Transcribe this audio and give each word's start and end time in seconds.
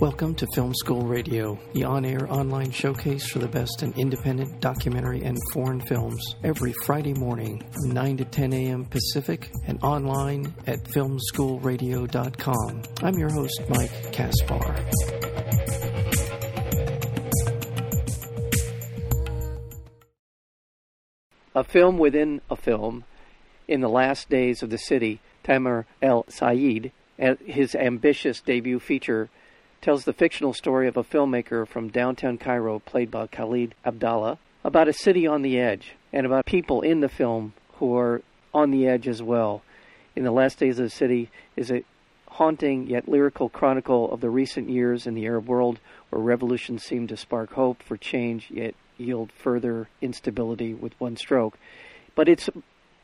Welcome 0.00 0.34
to 0.36 0.46
Film 0.54 0.72
School 0.74 1.02
Radio, 1.02 1.58
the 1.74 1.84
on 1.84 2.06
air 2.06 2.26
online 2.32 2.70
showcase 2.70 3.28
for 3.28 3.38
the 3.38 3.48
best 3.48 3.82
in 3.82 3.92
independent 3.98 4.58
documentary 4.58 5.22
and 5.24 5.36
foreign 5.52 5.82
films, 5.82 6.36
every 6.42 6.72
Friday 6.86 7.12
morning 7.12 7.62
from 7.70 7.90
9 7.90 8.16
to 8.16 8.24
10 8.24 8.54
a.m. 8.54 8.86
Pacific 8.86 9.52
and 9.66 9.78
online 9.82 10.54
at 10.66 10.82
filmschoolradio.com. 10.84 12.82
I'm 13.02 13.18
your 13.18 13.30
host, 13.30 13.60
Mike 13.68 14.10
Kaspar. 14.10 14.74
A 21.54 21.62
film 21.62 21.98
within 21.98 22.40
a 22.48 22.56
film, 22.56 23.04
in 23.68 23.82
the 23.82 23.90
last 23.90 24.30
days 24.30 24.62
of 24.62 24.70
the 24.70 24.78
city, 24.78 25.20
Tamer 25.44 25.84
El 26.00 26.24
Said, 26.28 26.90
his 27.44 27.74
ambitious 27.74 28.40
debut 28.40 28.80
feature 28.80 29.28
tells 29.80 30.04
the 30.04 30.12
fictional 30.12 30.52
story 30.52 30.86
of 30.86 30.96
a 30.96 31.04
filmmaker 31.04 31.66
from 31.66 31.88
downtown 31.88 32.38
Cairo, 32.38 32.78
played 32.80 33.10
by 33.10 33.26
Khalid 33.26 33.74
Abdalla, 33.84 34.38
about 34.62 34.88
a 34.88 34.92
city 34.92 35.26
on 35.26 35.42
the 35.42 35.58
edge 35.58 35.94
and 36.12 36.26
about 36.26 36.44
people 36.44 36.82
in 36.82 37.00
the 37.00 37.08
film 37.08 37.54
who 37.74 37.96
are 37.96 38.22
on 38.52 38.70
the 38.70 38.86
edge 38.86 39.08
as 39.08 39.22
well. 39.22 39.62
In 40.14 40.24
the 40.24 40.30
last 40.30 40.58
days 40.58 40.78
of 40.78 40.84
the 40.84 40.90
city 40.90 41.30
is 41.56 41.70
a 41.70 41.84
haunting 42.28 42.86
yet 42.86 43.08
lyrical 43.08 43.48
chronicle 43.48 44.12
of 44.12 44.20
the 44.20 44.30
recent 44.30 44.68
years 44.68 45.06
in 45.06 45.14
the 45.14 45.26
Arab 45.26 45.46
world 45.46 45.80
where 46.10 46.22
revolutions 46.22 46.84
seem 46.84 47.06
to 47.06 47.16
spark 47.16 47.52
hope 47.52 47.82
for 47.82 47.96
change 47.96 48.50
yet 48.50 48.74
yield 48.98 49.32
further 49.32 49.88
instability 50.00 50.74
with 50.74 50.98
one 51.00 51.16
stroke. 51.16 51.58
But 52.14 52.28
it's 52.28 52.50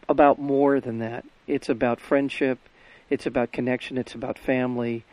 about 0.08 0.38
more 0.38 0.80
than 0.80 0.98
that. 0.98 1.24
It's 1.46 1.68
about 1.68 2.00
friendship, 2.00 2.58
it's 3.08 3.26
about 3.26 3.52
connection, 3.52 3.96
it's 3.96 4.14
about 4.14 4.38
family, 4.38 5.04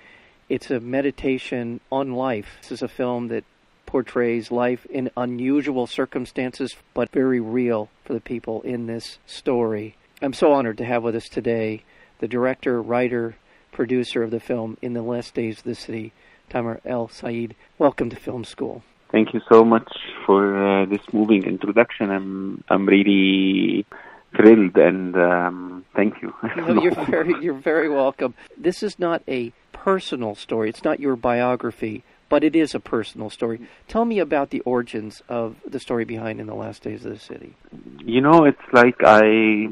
it's 0.54 0.70
a 0.70 0.80
meditation 0.80 1.80
on 1.92 2.14
life. 2.14 2.60
This 2.62 2.74
is 2.74 2.82
a 2.84 2.88
film 2.88 3.30
that 3.30 3.44
portrays 3.88 4.52
life 4.52 4.86
in 4.86 5.10
unusual 5.18 5.88
circumstances, 5.88 6.76
but 6.94 7.10
very 7.10 7.40
real 7.40 7.90
for 8.06 8.14
the 8.14 8.22
people 8.22 8.62
in 8.62 8.86
this 8.86 9.18
story. 9.26 9.98
I'm 10.22 10.34
so 10.34 10.54
honored 10.54 10.78
to 10.78 10.86
have 10.86 11.02
with 11.02 11.16
us 11.16 11.28
today 11.28 11.82
the 12.20 12.28
director, 12.28 12.80
writer, 12.80 13.36
producer 13.72 14.22
of 14.22 14.30
the 14.30 14.40
film 14.40 14.78
In 14.80 14.94
the 14.94 15.02
Last 15.02 15.34
Days 15.34 15.58
of 15.58 15.64
the 15.64 15.74
City, 15.74 16.14
Tamer 16.52 16.82
El 16.86 17.08
Said. 17.08 17.56
Welcome 17.80 18.12
to 18.12 18.16
Film 18.16 18.44
School. 18.44 18.84
Thank 19.12 19.34
you 19.34 19.42
so 19.52 19.64
much 19.64 19.92
for 20.24 20.84
uh, 20.84 20.86
this 20.86 21.02
moving 21.12 21.46
introduction. 21.46 22.12
I'm 22.12 22.64
I'm 22.70 22.86
really 22.86 23.88
thrilled 24.36 24.78
and 24.78 25.16
um, 25.16 25.86
thank 25.96 26.22
you. 26.22 26.32
no, 26.58 26.80
you're 26.80 27.06
very 27.06 27.44
you're 27.44 27.56
very 27.60 27.90
welcome. 27.90 28.36
This 28.56 28.84
is 28.84 29.00
not 29.00 29.24
a 29.28 29.52
personal 29.84 30.34
story. 30.34 30.70
It's 30.70 30.84
not 30.84 31.00
your 31.00 31.16
biography, 31.18 32.04
but 32.30 32.44
it 32.44 32.56
is 32.56 32.74
a 32.74 32.80
personal 32.80 33.30
story. 33.30 33.60
Tell 33.90 34.06
me 34.06 34.20
about 34.20 34.50
the 34.50 34.62
origins 34.62 35.22
of 35.28 35.58
the 35.68 35.80
story 35.80 36.06
behind 36.06 36.40
In 36.40 36.48
the 36.48 36.56
Last 36.56 36.84
Days 36.84 37.06
of 37.06 37.12
the 37.12 37.20
City. 37.20 37.54
You 38.00 38.22
know, 38.22 38.46
it's 38.46 38.68
like 38.72 38.96
I 39.04 39.68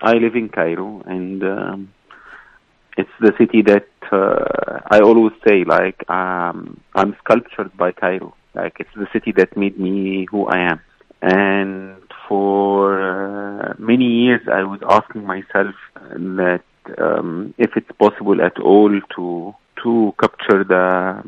I 0.00 0.14
live 0.14 0.36
in 0.36 0.48
Cairo, 0.48 1.02
and 1.06 1.42
um, 1.44 1.92
it's 2.96 3.16
the 3.20 3.32
city 3.36 3.60
that 3.62 3.88
uh, 4.10 4.80
I 4.90 5.00
always 5.00 5.34
say 5.46 5.64
like 5.64 6.08
um, 6.10 6.80
I'm 6.94 7.14
sculptured 7.22 7.76
by 7.76 7.92
Cairo. 7.92 8.34
Like 8.54 8.76
it's 8.80 8.94
the 8.96 9.08
city 9.12 9.32
that 9.32 9.56
made 9.56 9.78
me 9.78 10.26
who 10.30 10.46
I 10.46 10.58
am. 10.72 10.80
And 11.20 12.02
for 12.26 13.00
uh, 13.00 13.74
many 13.78 14.08
years, 14.24 14.40
I 14.50 14.62
was 14.64 14.80
asking 14.88 15.24
myself 15.24 15.74
that 16.40 16.62
um, 16.98 17.54
if 17.58 17.76
it's 17.76 17.90
possible 17.98 18.40
at 18.42 18.58
all 18.60 18.92
to 19.16 19.54
to 19.82 20.14
capture 20.20 20.64
the 20.64 21.22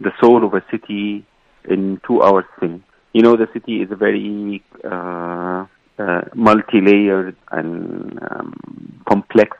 the 0.00 0.12
soul 0.20 0.44
of 0.44 0.54
a 0.54 0.64
city 0.70 1.24
in 1.68 2.00
two 2.06 2.22
hours 2.22 2.44
thing. 2.58 2.82
You 3.12 3.22
know, 3.22 3.36
the 3.36 3.48
city 3.52 3.82
is 3.82 3.90
a 3.90 3.96
very 3.96 4.62
uh, 4.84 5.66
uh, 5.98 6.22
multi-layered 6.34 7.36
and 7.50 8.18
um, 8.30 9.02
complex 9.08 9.56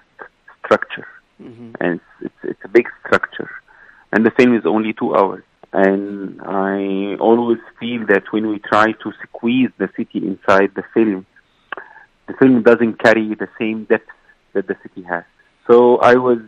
structure, 0.64 1.06
mm-hmm. 1.40 1.72
and 1.80 2.00
it's, 2.00 2.04
it's, 2.22 2.50
it's 2.50 2.64
a 2.64 2.68
big 2.68 2.88
structure. 3.06 3.50
And 4.12 4.26
the 4.26 4.30
film 4.30 4.56
is 4.56 4.64
only 4.66 4.92
two 4.92 5.14
hours. 5.14 5.44
And 5.72 6.40
I 6.42 7.16
always 7.18 7.58
feel 7.80 8.06
that 8.06 8.24
when 8.30 8.48
we 8.48 8.58
try 8.58 8.92
to 8.92 9.12
squeeze 9.22 9.70
the 9.78 9.88
city 9.96 10.18
inside 10.18 10.72
the 10.74 10.84
film, 10.92 11.24
the 12.26 12.34
film 12.34 12.62
doesn't 12.62 13.02
carry 13.02 13.34
the 13.34 13.48
same 13.58 13.84
depth 13.84 14.10
that 14.54 14.66
the 14.66 14.76
city 14.82 15.02
has. 15.02 15.24
So 15.66 15.98
I 15.98 16.14
was 16.14 16.38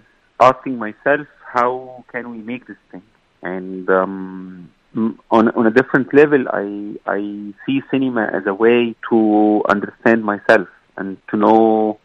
asking 0.40 0.78
myself, 0.78 1.26
how 1.52 2.04
can 2.10 2.30
we 2.30 2.38
make 2.38 2.66
this 2.66 2.76
thing? 2.90 3.02
And 3.42 3.88
um, 3.90 4.70
on 5.30 5.48
on 5.50 5.66
a 5.66 5.70
different 5.70 6.12
level, 6.14 6.44
I 6.48 6.96
I 7.06 7.20
see 7.66 7.82
cinema 7.90 8.30
as 8.32 8.46
a 8.46 8.54
way 8.54 8.94
to 9.10 9.62
understand 9.68 10.24
myself 10.24 10.68
and 10.96 11.16
to 11.30 11.36
know 11.36 11.98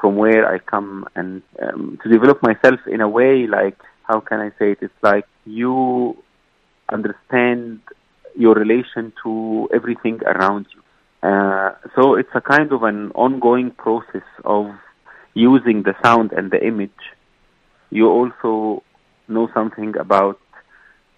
from 0.00 0.16
where 0.16 0.50
I 0.52 0.58
come 0.58 1.06
and 1.14 1.42
um, 1.62 1.98
to 2.02 2.08
develop 2.08 2.42
myself 2.42 2.80
in 2.86 3.00
a 3.00 3.08
way 3.08 3.46
like 3.46 3.76
how 4.10 4.20
can 4.20 4.40
I 4.40 4.50
say 4.58 4.72
it? 4.72 4.78
It's 4.80 5.02
like 5.02 5.26
you 5.44 6.16
understand 6.90 7.80
your 8.36 8.54
relation 8.54 9.12
to 9.22 9.68
everything 9.72 10.20
around 10.24 10.66
you. 10.74 10.82
Uh, 11.28 11.74
so 11.94 12.14
it's 12.14 12.30
a 12.34 12.40
kind 12.40 12.72
of 12.72 12.82
an 12.82 13.12
ongoing 13.12 13.70
process 13.70 14.28
of 14.44 14.66
using 15.34 15.82
the 15.82 15.94
sound 16.02 16.32
and 16.32 16.50
the 16.50 16.64
image, 16.64 16.90
you 17.90 18.08
also 18.08 18.82
know 19.28 19.48
something 19.54 19.96
about 19.96 20.40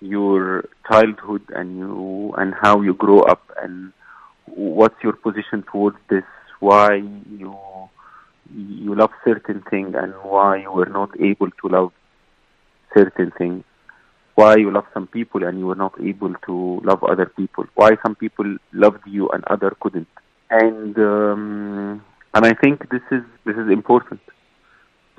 your 0.00 0.65
childhood 0.89 1.43
and 1.55 1.78
you 1.78 2.34
and 2.37 2.55
how 2.61 2.81
you 2.81 2.95
grow 2.95 3.21
up 3.21 3.43
and 3.62 3.93
what's 4.47 5.03
your 5.03 5.15
position 5.15 5.62
towards 5.71 5.97
this, 6.11 6.25
why 6.61 6.97
you 6.97 7.56
you 8.55 8.95
love 8.95 9.11
certain 9.25 9.62
thing 9.71 9.95
and 9.95 10.12
why 10.22 10.56
you 10.56 10.71
were 10.71 10.87
not 10.87 11.09
able 11.21 11.51
to 11.51 11.69
love 11.69 11.93
certain 12.95 13.31
things, 13.39 13.65
why 14.34 14.56
you 14.56 14.71
love 14.71 14.84
some 14.93 15.06
people 15.06 15.45
and 15.45 15.59
you 15.59 15.67
were 15.67 15.75
not 15.75 15.95
able 16.03 16.34
to 16.47 16.81
love 16.84 17.03
other 17.05 17.27
people, 17.27 17.65
why 17.75 17.93
some 18.03 18.15
people 18.15 18.56
loved 18.72 19.06
you 19.06 19.28
and 19.31 19.45
other 19.45 19.75
couldn't. 19.81 20.09
And 20.51 20.99
um, 20.99 22.05
and 22.34 22.47
I 22.47 22.54
think 22.54 22.91
this 22.91 23.03
is 23.10 23.22
this 23.44 23.56
is 23.56 23.70
important. 23.70 24.20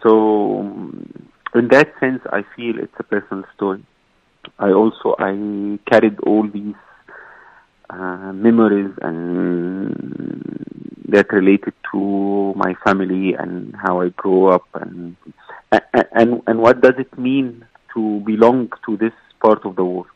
So 0.02 0.62
in 1.56 1.68
that 1.70 1.94
sense, 2.00 2.22
I 2.32 2.44
feel 2.56 2.80
it's 2.80 2.94
a 3.00 3.04
personal 3.04 3.44
story. 3.56 3.86
I 4.60 4.72
also 4.72 5.16
I 5.20 5.80
carried 5.90 6.20
all 6.22 6.48
these 6.48 6.76
uh, 7.90 8.32
memories 8.34 8.92
and 9.02 9.94
that 11.10 11.32
related 11.32 11.74
to 11.92 12.54
my 12.56 12.74
family 12.84 13.34
and 13.34 13.76
how 13.76 14.02
I 14.02 14.10
grew 14.10 14.48
up 14.48 14.66
and 14.74 15.16
and 16.12 16.42
and 16.48 16.60
what 16.60 16.82
does 16.82 16.96
it 16.98 17.18
mean 17.18 17.66
to 17.94 18.20
belong 18.22 18.72
to 18.86 18.98
this 18.98 19.14
part 19.42 19.64
of 19.66 19.76
the 19.76 19.86
world? 19.86 20.08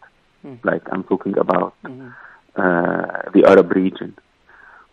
Mm. 0.44 0.60
Like 0.64 0.82
I'm 0.92 1.04
talking 1.04 1.38
about 1.38 1.76
mm-hmm. 1.84 2.10
uh, 2.56 3.32
the 3.34 3.46
Arab 3.46 3.72
region 3.72 4.18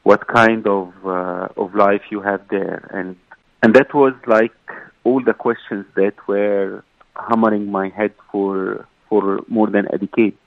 what 0.04 0.26
kind 0.28 0.66
of 0.66 0.92
uh, 1.04 1.48
of 1.56 1.74
life 1.74 2.02
you 2.10 2.20
have 2.20 2.46
there, 2.48 2.88
and 2.92 3.16
and 3.62 3.74
that 3.74 3.92
was 3.92 4.14
like 4.26 4.54
all 5.02 5.22
the 5.22 5.34
questions 5.34 5.84
that 5.96 6.14
were 6.28 6.84
hammering 7.28 7.70
my 7.70 7.88
head 7.88 8.12
for 8.30 8.86
for 9.08 9.40
more 9.48 9.68
than 9.68 9.86
a 9.92 9.98
decade. 9.98 10.38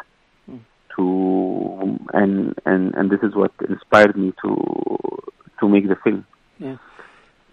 Mm. 0.50 0.60
To 0.96 2.00
and 2.14 2.56
and 2.66 2.96
and 2.96 3.10
this 3.12 3.20
is 3.22 3.36
what 3.36 3.52
inspired 3.68 4.16
me 4.16 4.34
to 4.44 4.52
to 5.60 5.68
make 5.68 5.88
the 5.88 5.98
film. 6.04 6.26
Yeah. 6.60 6.78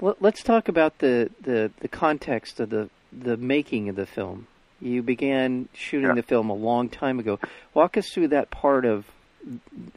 Well, 0.01 0.17
let's 0.21 0.43
talk 0.43 0.69
about 0.69 0.99
the, 0.99 1.31
the, 1.41 1.71
the 1.81 1.89
context 1.89 2.61
of 2.61 2.71
the 2.71 2.91
the 3.13 3.37
making 3.37 3.89
of 3.89 3.97
the 3.97 4.07
film. 4.07 4.49
You 4.81 5.03
began 5.03 5.69
shooting 5.73 6.09
yeah. 6.09 6.15
the 6.15 6.23
film 6.23 6.51
a 6.51 6.55
long 6.55 6.89
time 6.89 7.19
ago. 7.21 7.39
Walk 7.73 7.97
us 7.97 8.11
through 8.11 8.29
that 8.29 8.51
part 8.51 8.85
of 8.85 9.07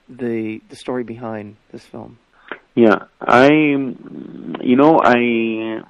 the 0.10 0.62
the 0.70 0.76
story 0.76 1.04
behind 1.04 1.58
this 1.72 1.84
film? 1.86 2.18
Yeah, 2.76 3.06
I, 3.20 3.50
you 3.50 4.76
know, 4.76 5.00
I, 5.04 5.82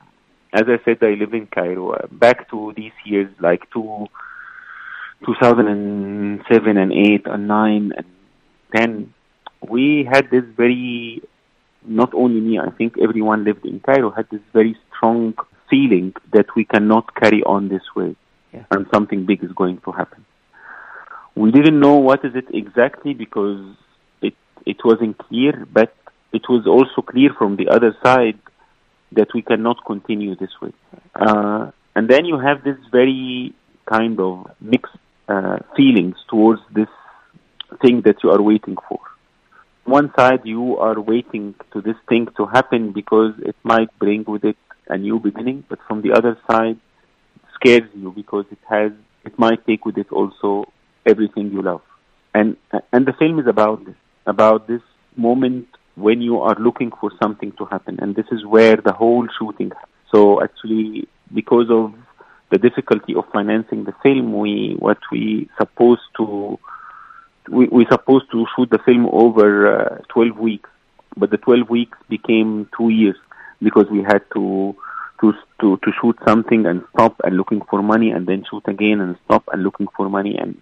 as 0.53 0.63
I 0.67 0.79
said, 0.85 0.99
I 1.01 1.15
live 1.15 1.33
in 1.33 1.47
Cairo. 1.47 1.91
Uh, 1.91 2.07
back 2.09 2.49
to 2.51 2.71
these 2.77 2.93
years, 3.03 3.29
like 3.41 3.69
to 3.71 4.07
2007 5.25 6.77
and 6.77 6.93
8 6.93 7.27
and 7.27 7.47
9 7.47 7.91
and 7.97 8.05
10, 8.73 9.13
we 9.67 10.07
had 10.09 10.29
this 10.31 10.45
very, 10.55 11.21
not 11.85 12.13
only 12.13 12.39
me, 12.39 12.57
I 12.57 12.69
think 12.69 12.97
everyone 12.97 13.43
lived 13.43 13.65
in 13.65 13.81
Cairo 13.81 14.11
had 14.11 14.29
this 14.29 14.41
very 14.53 14.77
strong 14.95 15.33
feeling 15.69 16.13
that 16.31 16.45
we 16.55 16.63
cannot 16.63 17.13
carry 17.15 17.43
on 17.43 17.67
this 17.67 17.83
way 17.95 18.15
yeah. 18.53 18.63
and 18.71 18.85
something 18.93 19.25
big 19.25 19.43
is 19.43 19.51
going 19.51 19.79
to 19.79 19.91
happen. 19.91 20.25
We 21.37 21.51
didn't 21.51 21.79
know 21.79 21.97
what 21.97 22.25
is 22.25 22.33
it 22.33 22.47
exactly 22.51 23.13
because 23.13 23.63
it 24.23 24.33
it 24.65 24.77
wasn't 24.83 25.19
clear, 25.19 25.67
but 25.71 25.95
it 26.33 26.41
was 26.49 26.65
also 26.65 27.03
clear 27.07 27.29
from 27.37 27.57
the 27.57 27.67
other 27.69 27.95
side 28.03 28.39
that 29.11 29.27
we 29.35 29.43
cannot 29.43 29.85
continue 29.85 30.35
this 30.35 30.49
way. 30.59 30.73
Uh, 31.13 31.69
and 31.95 32.09
then 32.09 32.25
you 32.25 32.39
have 32.39 32.63
this 32.63 32.79
very 32.91 33.53
kind 33.85 34.19
of 34.19 34.49
mixed 34.59 34.97
uh, 35.27 35.57
feelings 35.75 36.15
towards 36.27 36.61
this 36.73 36.89
thing 37.83 38.01
that 38.05 38.23
you 38.23 38.31
are 38.31 38.41
waiting 38.41 38.77
for. 38.89 38.99
One 39.85 40.11
side, 40.17 40.41
you 40.43 40.77
are 40.77 40.99
waiting 40.99 41.53
to 41.71 41.81
this 41.81 41.99
thing 42.09 42.29
to 42.37 42.47
happen 42.47 42.93
because 42.93 43.33
it 43.45 43.55
might 43.63 43.91
bring 43.99 44.23
with 44.27 44.43
it 44.43 44.57
a 44.87 44.97
new 44.97 45.19
beginning, 45.19 45.65
but 45.69 45.77
from 45.87 46.01
the 46.01 46.13
other 46.13 46.35
side, 46.49 46.79
it 47.35 47.41
scares 47.53 47.89
you 47.93 48.11
because 48.11 48.45
it 48.51 48.63
has, 48.67 48.91
it 49.23 49.37
might 49.37 49.63
take 49.67 49.85
with 49.85 49.99
it 49.99 50.11
also 50.11 50.65
everything 51.07 51.51
you 51.51 51.61
love. 51.61 51.81
And, 52.33 52.57
and 52.91 53.05
the 53.05 53.13
film 53.13 53.39
is 53.39 53.47
about 53.47 53.85
this, 53.85 53.95
about 54.25 54.67
this 54.67 54.81
moment 55.15 55.67
when 55.95 56.21
you 56.21 56.41
are 56.41 56.55
looking 56.59 56.91
for 56.91 57.11
something 57.21 57.51
to 57.53 57.65
happen. 57.65 57.99
And 57.99 58.15
this 58.15 58.27
is 58.31 58.45
where 58.45 58.75
the 58.77 58.93
whole 58.93 59.27
shooting. 59.39 59.71
So 60.13 60.41
actually, 60.43 61.07
because 61.33 61.69
of 61.69 61.93
the 62.51 62.57
difficulty 62.57 63.15
of 63.15 63.25
financing 63.33 63.83
the 63.83 63.93
film, 64.03 64.37
we 64.37 64.75
what 64.79 64.99
we 65.11 65.49
supposed 65.57 66.07
to 66.17 66.59
we 67.49 67.67
we 67.67 67.85
supposed 67.89 68.29
to 68.31 68.45
shoot 68.55 68.69
the 68.69 68.79
film 68.79 69.07
over 69.11 69.47
uh, 69.79 69.97
12 70.09 70.37
weeks, 70.37 70.69
but 71.15 71.29
the 71.29 71.37
12 71.37 71.69
weeks 71.69 71.97
became 72.09 72.69
two 72.77 72.89
years 72.89 73.15
because 73.61 73.87
we 73.89 74.03
had 74.03 74.21
to 74.33 74.75
to 75.21 75.33
to 75.61 75.77
to 75.77 75.91
shoot 75.99 76.17
something 76.27 76.65
and 76.65 76.83
stop 76.93 77.19
and 77.23 77.35
looking 77.35 77.61
for 77.69 77.81
money 77.81 78.11
and 78.11 78.27
then 78.27 78.45
shoot 78.49 78.63
again 78.67 79.01
and 79.01 79.17
stop 79.25 79.43
and 79.51 79.63
looking 79.63 79.87
for 79.95 80.09
money 80.09 80.37
and 80.37 80.59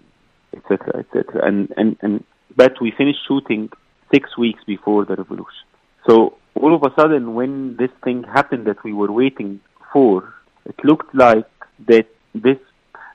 etc 0.56 1.00
etc 1.00 1.46
and 1.46 1.72
and 1.78 1.98
and 2.02 2.24
but 2.56 2.74
we 2.82 2.92
finished 2.92 3.20
shooting 3.28 3.70
six 4.14 4.38
weeks 4.38 4.64
before 4.66 5.06
the 5.06 5.16
revolution. 5.16 5.66
So 6.08 6.38
all 6.56 6.74
of 6.76 6.84
a 6.84 6.94
sudden, 7.00 7.34
when 7.34 7.76
this 7.78 7.90
thing 8.04 8.24
happened 8.24 8.66
that 8.66 8.84
we 8.84 8.94
were 8.94 9.12
waiting 9.12 9.60
for, 9.92 10.34
it 10.66 10.76
looked 10.84 11.14
like 11.14 11.50
that 11.88 12.08
this 12.34 12.58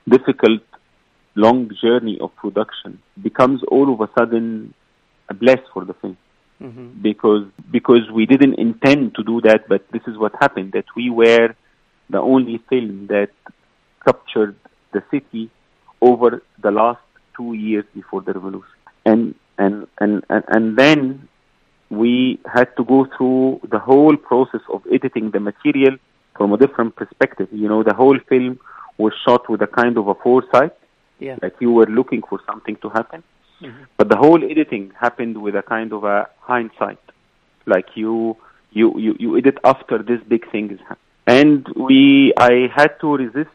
difficult, 0.07 0.61
long 1.35 1.71
journey 1.81 2.17
of 2.19 2.35
production 2.35 2.99
becomes 3.21 3.61
all 3.69 3.93
of 3.93 4.01
a 4.01 4.09
sudden 4.17 4.73
a 5.29 5.33
bless 5.33 5.59
for 5.73 5.85
the 5.85 5.93
film. 5.95 6.17
Mm-hmm. 6.61 7.01
Because 7.01 7.45
because 7.71 8.11
we 8.13 8.25
didn't 8.27 8.59
intend 8.59 9.15
to 9.15 9.23
do 9.23 9.41
that, 9.41 9.67
but 9.67 9.83
this 9.91 10.03
is 10.05 10.17
what 10.17 10.33
happened. 10.39 10.73
That 10.73 10.85
we 10.95 11.09
were 11.09 11.55
the 12.09 12.19
only 12.19 12.61
film 12.69 13.07
that 13.07 13.31
captured 14.05 14.55
the 14.91 15.01
city 15.09 15.49
over 16.01 16.43
the 16.61 16.69
last 16.69 17.01
two 17.35 17.53
years 17.53 17.85
before 17.93 18.21
the 18.21 18.33
revolution. 18.33 18.69
And 19.05 19.35
and 19.57 19.87
and 19.99 20.23
and, 20.29 20.43
and 20.47 20.77
then 20.77 21.27
we 21.89 22.39
had 22.45 22.75
to 22.77 22.83
go 22.83 23.07
through 23.17 23.61
the 23.69 23.79
whole 23.79 24.15
process 24.15 24.61
of 24.71 24.81
editing 24.91 25.31
the 25.31 25.39
material 25.39 25.97
from 26.37 26.53
a 26.53 26.57
different 26.57 26.95
perspective. 26.95 27.49
You 27.51 27.67
know, 27.67 27.83
the 27.83 27.93
whole 27.93 28.17
film 28.29 28.59
was 28.97 29.13
shot 29.25 29.49
with 29.49 29.61
a 29.61 29.67
kind 29.67 29.97
of 29.97 30.07
a 30.07 30.15
foresight, 30.15 30.73
yeah. 31.19 31.37
like 31.41 31.55
you 31.59 31.71
were 31.71 31.87
looking 31.87 32.21
for 32.29 32.39
something 32.45 32.77
to 32.77 32.89
happen. 32.89 33.23
Mm-hmm. 33.61 33.83
But 33.97 34.09
the 34.09 34.17
whole 34.17 34.43
editing 34.43 34.91
happened 34.99 35.41
with 35.41 35.55
a 35.55 35.61
kind 35.61 35.91
of 35.93 36.03
a 36.03 36.29
hindsight, 36.39 36.99
like 37.65 37.89
you 37.95 38.37
you 38.71 38.97
you, 38.97 39.15
you 39.19 39.37
edit 39.37 39.57
after 39.63 40.01
this 40.01 40.21
big 40.27 40.49
thing 40.51 40.71
is 40.71 40.79
happening. 40.79 40.97
And 41.27 41.67
we, 41.75 42.33
I 42.37 42.67
had 42.73 42.99
to 43.01 43.15
resist 43.15 43.51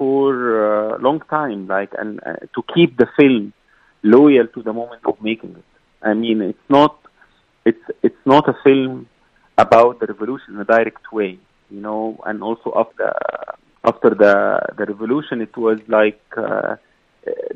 for 0.00 0.94
a 0.94 0.98
long 1.06 1.20
time, 1.38 1.66
like 1.76 1.92
and 2.02 2.20
uh, 2.24 2.36
to 2.54 2.60
keep 2.74 2.96
the 2.96 3.08
film 3.18 3.52
loyal 4.02 4.46
to 4.54 4.62
the 4.62 4.72
moment 4.72 5.02
of 5.04 5.16
making 5.20 5.52
it. 5.62 5.70
I 6.10 6.14
mean, 6.14 6.40
it's 6.52 6.68
not 6.70 6.94
it's 7.66 7.84
it's 8.06 8.24
not 8.24 8.48
a 8.48 8.56
film 8.64 9.08
about 9.58 10.00
the 10.00 10.06
revolution 10.06 10.54
in 10.54 10.60
a 10.60 10.64
direct 10.64 11.12
way, 11.12 11.38
you 11.74 11.80
know. 11.86 12.18
And 12.24 12.42
also 12.42 12.68
after 12.82 13.12
after 13.84 14.10
the 14.22 14.34
the 14.78 14.86
revolution, 14.92 15.42
it 15.42 15.54
was 15.66 15.78
like 15.98 16.22
uh, 16.34 16.76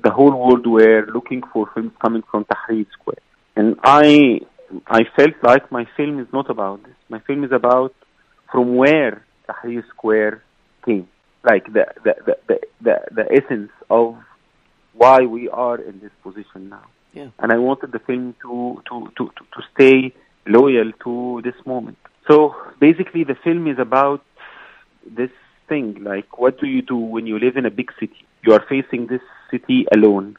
the 0.06 0.10
whole 0.10 0.34
world 0.44 0.66
were 0.66 1.06
looking 1.16 1.42
for 1.50 1.62
films 1.74 1.94
coming 2.04 2.24
from 2.30 2.44
Tahrir 2.44 2.86
Square, 2.96 3.22
and 3.56 3.68
I 3.82 4.40
I 4.86 5.00
felt 5.16 5.36
like 5.42 5.72
my 5.72 5.86
film 5.96 6.20
is 6.20 6.30
not 6.38 6.50
about 6.50 6.82
this. 6.84 6.98
My 7.08 7.20
film 7.20 7.42
is 7.48 7.52
about 7.52 7.94
from 8.52 8.76
where 8.76 9.24
Tahrir 9.48 9.82
Square 9.94 10.42
came, 10.84 11.08
like 11.44 11.72
the 11.72 11.86
the 12.04 12.14
the 12.26 12.36
the, 12.48 12.60
the, 12.80 13.00
the 13.12 13.32
essence 13.32 13.70
of 13.90 14.16
why 14.94 15.20
we 15.20 15.48
are 15.48 15.80
in 15.80 16.00
this 16.00 16.12
position 16.22 16.68
now. 16.68 16.84
Yeah. 17.12 17.28
And 17.38 17.52
I 17.52 17.58
wanted 17.58 17.92
the 17.92 18.00
film 18.00 18.34
to, 18.42 18.82
to, 18.88 19.12
to, 19.16 19.26
to, 19.26 19.44
to 19.54 19.62
stay 19.74 20.12
loyal 20.46 20.90
to 21.04 21.40
this 21.44 21.54
moment. 21.64 21.98
So 22.28 22.54
basically, 22.80 23.24
the 23.24 23.36
film 23.36 23.66
is 23.68 23.78
about 23.78 24.24
this 25.06 25.30
thing 25.68 26.02
like, 26.02 26.38
what 26.38 26.58
do 26.60 26.66
you 26.66 26.82
do 26.82 26.96
when 26.96 27.26
you 27.26 27.38
live 27.38 27.56
in 27.56 27.66
a 27.66 27.70
big 27.70 27.92
city? 28.00 28.26
You 28.42 28.52
are 28.54 28.64
facing 28.68 29.06
this 29.06 29.20
city 29.50 29.86
alone. 29.92 30.36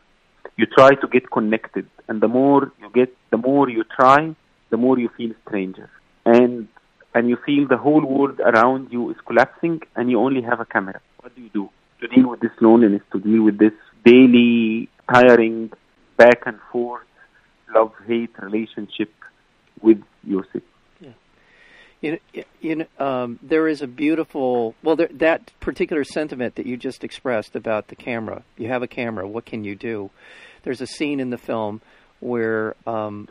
You 0.57 0.65
try 0.65 0.95
to 0.95 1.07
get 1.07 1.31
connected, 1.31 1.87
and 2.07 2.21
the 2.21 2.29
more 2.29 2.71
you 2.79 2.89
get, 2.93 3.15
the 3.29 3.37
more 3.37 3.69
you 3.69 3.83
try, 3.83 4.35
the 4.69 4.77
more 4.77 4.97
you 4.97 5.09
feel 5.17 5.31
stranger. 5.45 5.89
And 6.25 6.69
and 7.15 7.29
you 7.29 7.37
feel 7.45 7.65
the 7.67 7.77
whole 7.77 8.05
world 8.05 8.39
around 8.41 8.91
you 8.91 9.09
is 9.09 9.17
collapsing, 9.25 9.81
and 9.95 10.11
you 10.11 10.19
only 10.19 10.41
have 10.41 10.59
a 10.59 10.65
camera. 10.65 10.99
What 11.21 11.33
do 11.33 11.41
you 11.41 11.49
do 11.49 11.69
to 12.01 12.07
deal 12.07 12.29
with 12.29 12.41
this 12.41 12.51
loneliness? 12.59 13.01
To 13.13 13.19
deal 13.19 13.41
with 13.43 13.57
this 13.57 13.73
daily 14.03 14.89
tiring 15.11 15.71
back 16.17 16.43
and 16.45 16.59
forth 16.71 17.07
love 17.73 17.93
hate 18.05 18.37
relationship 18.39 19.11
with 19.81 20.03
your 20.23 20.45
city. 20.51 20.65
Yeah. 20.99 21.09
You 22.01 22.11
know, 22.11 22.43
you 22.61 22.75
know 22.75 22.85
um, 22.99 23.39
there 23.41 23.67
is 23.67 23.81
a 23.81 23.87
beautiful 23.87 24.75
well 24.83 24.97
there, 24.97 25.09
that 25.13 25.51
particular 25.61 26.03
sentiment 26.03 26.55
that 26.55 26.65
you 26.65 26.75
just 26.75 27.03
expressed 27.05 27.55
about 27.55 27.87
the 27.87 27.95
camera. 27.95 28.43
You 28.57 28.67
have 28.67 28.83
a 28.83 28.87
camera. 28.87 29.25
What 29.25 29.45
can 29.45 29.63
you 29.63 29.75
do? 29.75 30.11
There's 30.63 30.81
a 30.81 30.87
scene 30.87 31.21
in 31.21 31.29
the 31.29 31.37
film 31.37 31.81
where 32.19 32.75
um, 32.85 33.29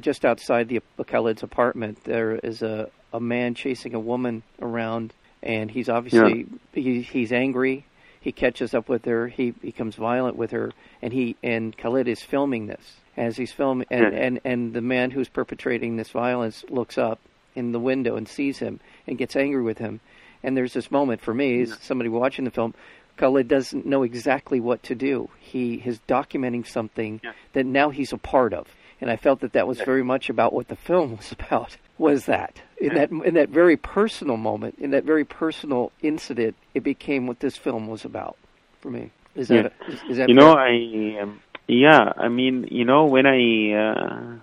just 0.00 0.24
outside 0.24 0.68
the 0.68 0.80
Khalid's 1.04 1.42
apartment 1.42 2.04
there 2.04 2.36
is 2.36 2.62
a 2.62 2.90
a 3.16 3.20
man 3.20 3.54
chasing 3.54 3.94
a 3.94 4.00
woman 4.00 4.42
around, 4.60 5.12
and 5.42 5.70
he's 5.70 5.88
obviously 5.88 6.46
yeah. 6.74 6.82
he, 6.82 7.02
he's 7.02 7.32
angry 7.32 7.84
he 8.26 8.32
catches 8.32 8.74
up 8.74 8.88
with 8.88 9.04
her. 9.04 9.28
He 9.28 9.52
becomes 9.52 9.94
violent 9.94 10.34
with 10.34 10.50
her, 10.50 10.72
and 11.00 11.12
he 11.12 11.36
and 11.44 11.76
Khalid 11.78 12.08
is 12.08 12.24
filming 12.24 12.66
this 12.66 12.96
as 13.16 13.36
he's 13.36 13.52
filming, 13.52 13.86
and, 13.88 14.12
and 14.12 14.40
and 14.44 14.74
the 14.74 14.80
man 14.80 15.12
who's 15.12 15.28
perpetrating 15.28 15.94
this 15.94 16.10
violence 16.10 16.64
looks 16.68 16.98
up 16.98 17.20
in 17.54 17.70
the 17.70 17.78
window 17.78 18.16
and 18.16 18.26
sees 18.26 18.58
him 18.58 18.80
and 19.06 19.16
gets 19.16 19.36
angry 19.36 19.62
with 19.62 19.78
him. 19.78 20.00
And 20.42 20.56
there's 20.56 20.72
this 20.72 20.90
moment 20.90 21.20
for 21.20 21.32
me, 21.32 21.62
as 21.62 21.78
somebody 21.82 22.10
watching 22.10 22.44
the 22.44 22.50
film, 22.50 22.74
Khalid 23.16 23.46
doesn't 23.46 23.86
know 23.86 24.02
exactly 24.02 24.58
what 24.58 24.82
to 24.82 24.96
do. 24.96 25.30
He 25.38 25.74
is 25.74 26.00
documenting 26.08 26.66
something 26.66 27.20
yeah. 27.22 27.30
that 27.52 27.64
now 27.64 27.90
he's 27.90 28.12
a 28.12 28.18
part 28.18 28.52
of, 28.52 28.66
and 29.00 29.08
I 29.08 29.14
felt 29.14 29.38
that 29.42 29.52
that 29.52 29.68
was 29.68 29.80
very 29.80 30.02
much 30.02 30.30
about 30.30 30.52
what 30.52 30.66
the 30.66 30.74
film 30.74 31.16
was 31.16 31.30
about 31.30 31.76
was 31.96 32.26
that 32.26 32.60
in 32.78 32.94
that 32.94 33.10
in 33.10 33.34
that 33.34 33.48
very 33.48 33.76
personal 33.76 34.36
moment, 34.36 34.78
in 34.78 34.90
that 34.90 35.04
very 35.04 35.24
personal 35.24 35.92
incident, 36.02 36.56
it 36.74 36.82
became 36.82 37.26
what 37.26 37.40
this 37.40 37.56
film 37.56 37.86
was 37.86 38.04
about 38.04 38.36
for 38.80 38.90
me. 38.90 39.10
Is 39.34 39.48
that 39.48 39.72
yeah. 39.80 39.94
is, 39.94 40.00
is 40.10 40.16
that 40.18 40.28
you 40.28 40.34
know 40.34 40.54
I 40.54 41.18
um, 41.22 41.40
yeah 41.66 42.12
I 42.16 42.28
mean 42.28 42.68
you 42.70 42.84
know 42.84 43.04
when 43.04 43.26
I 43.26 43.40
uh, 43.72 44.36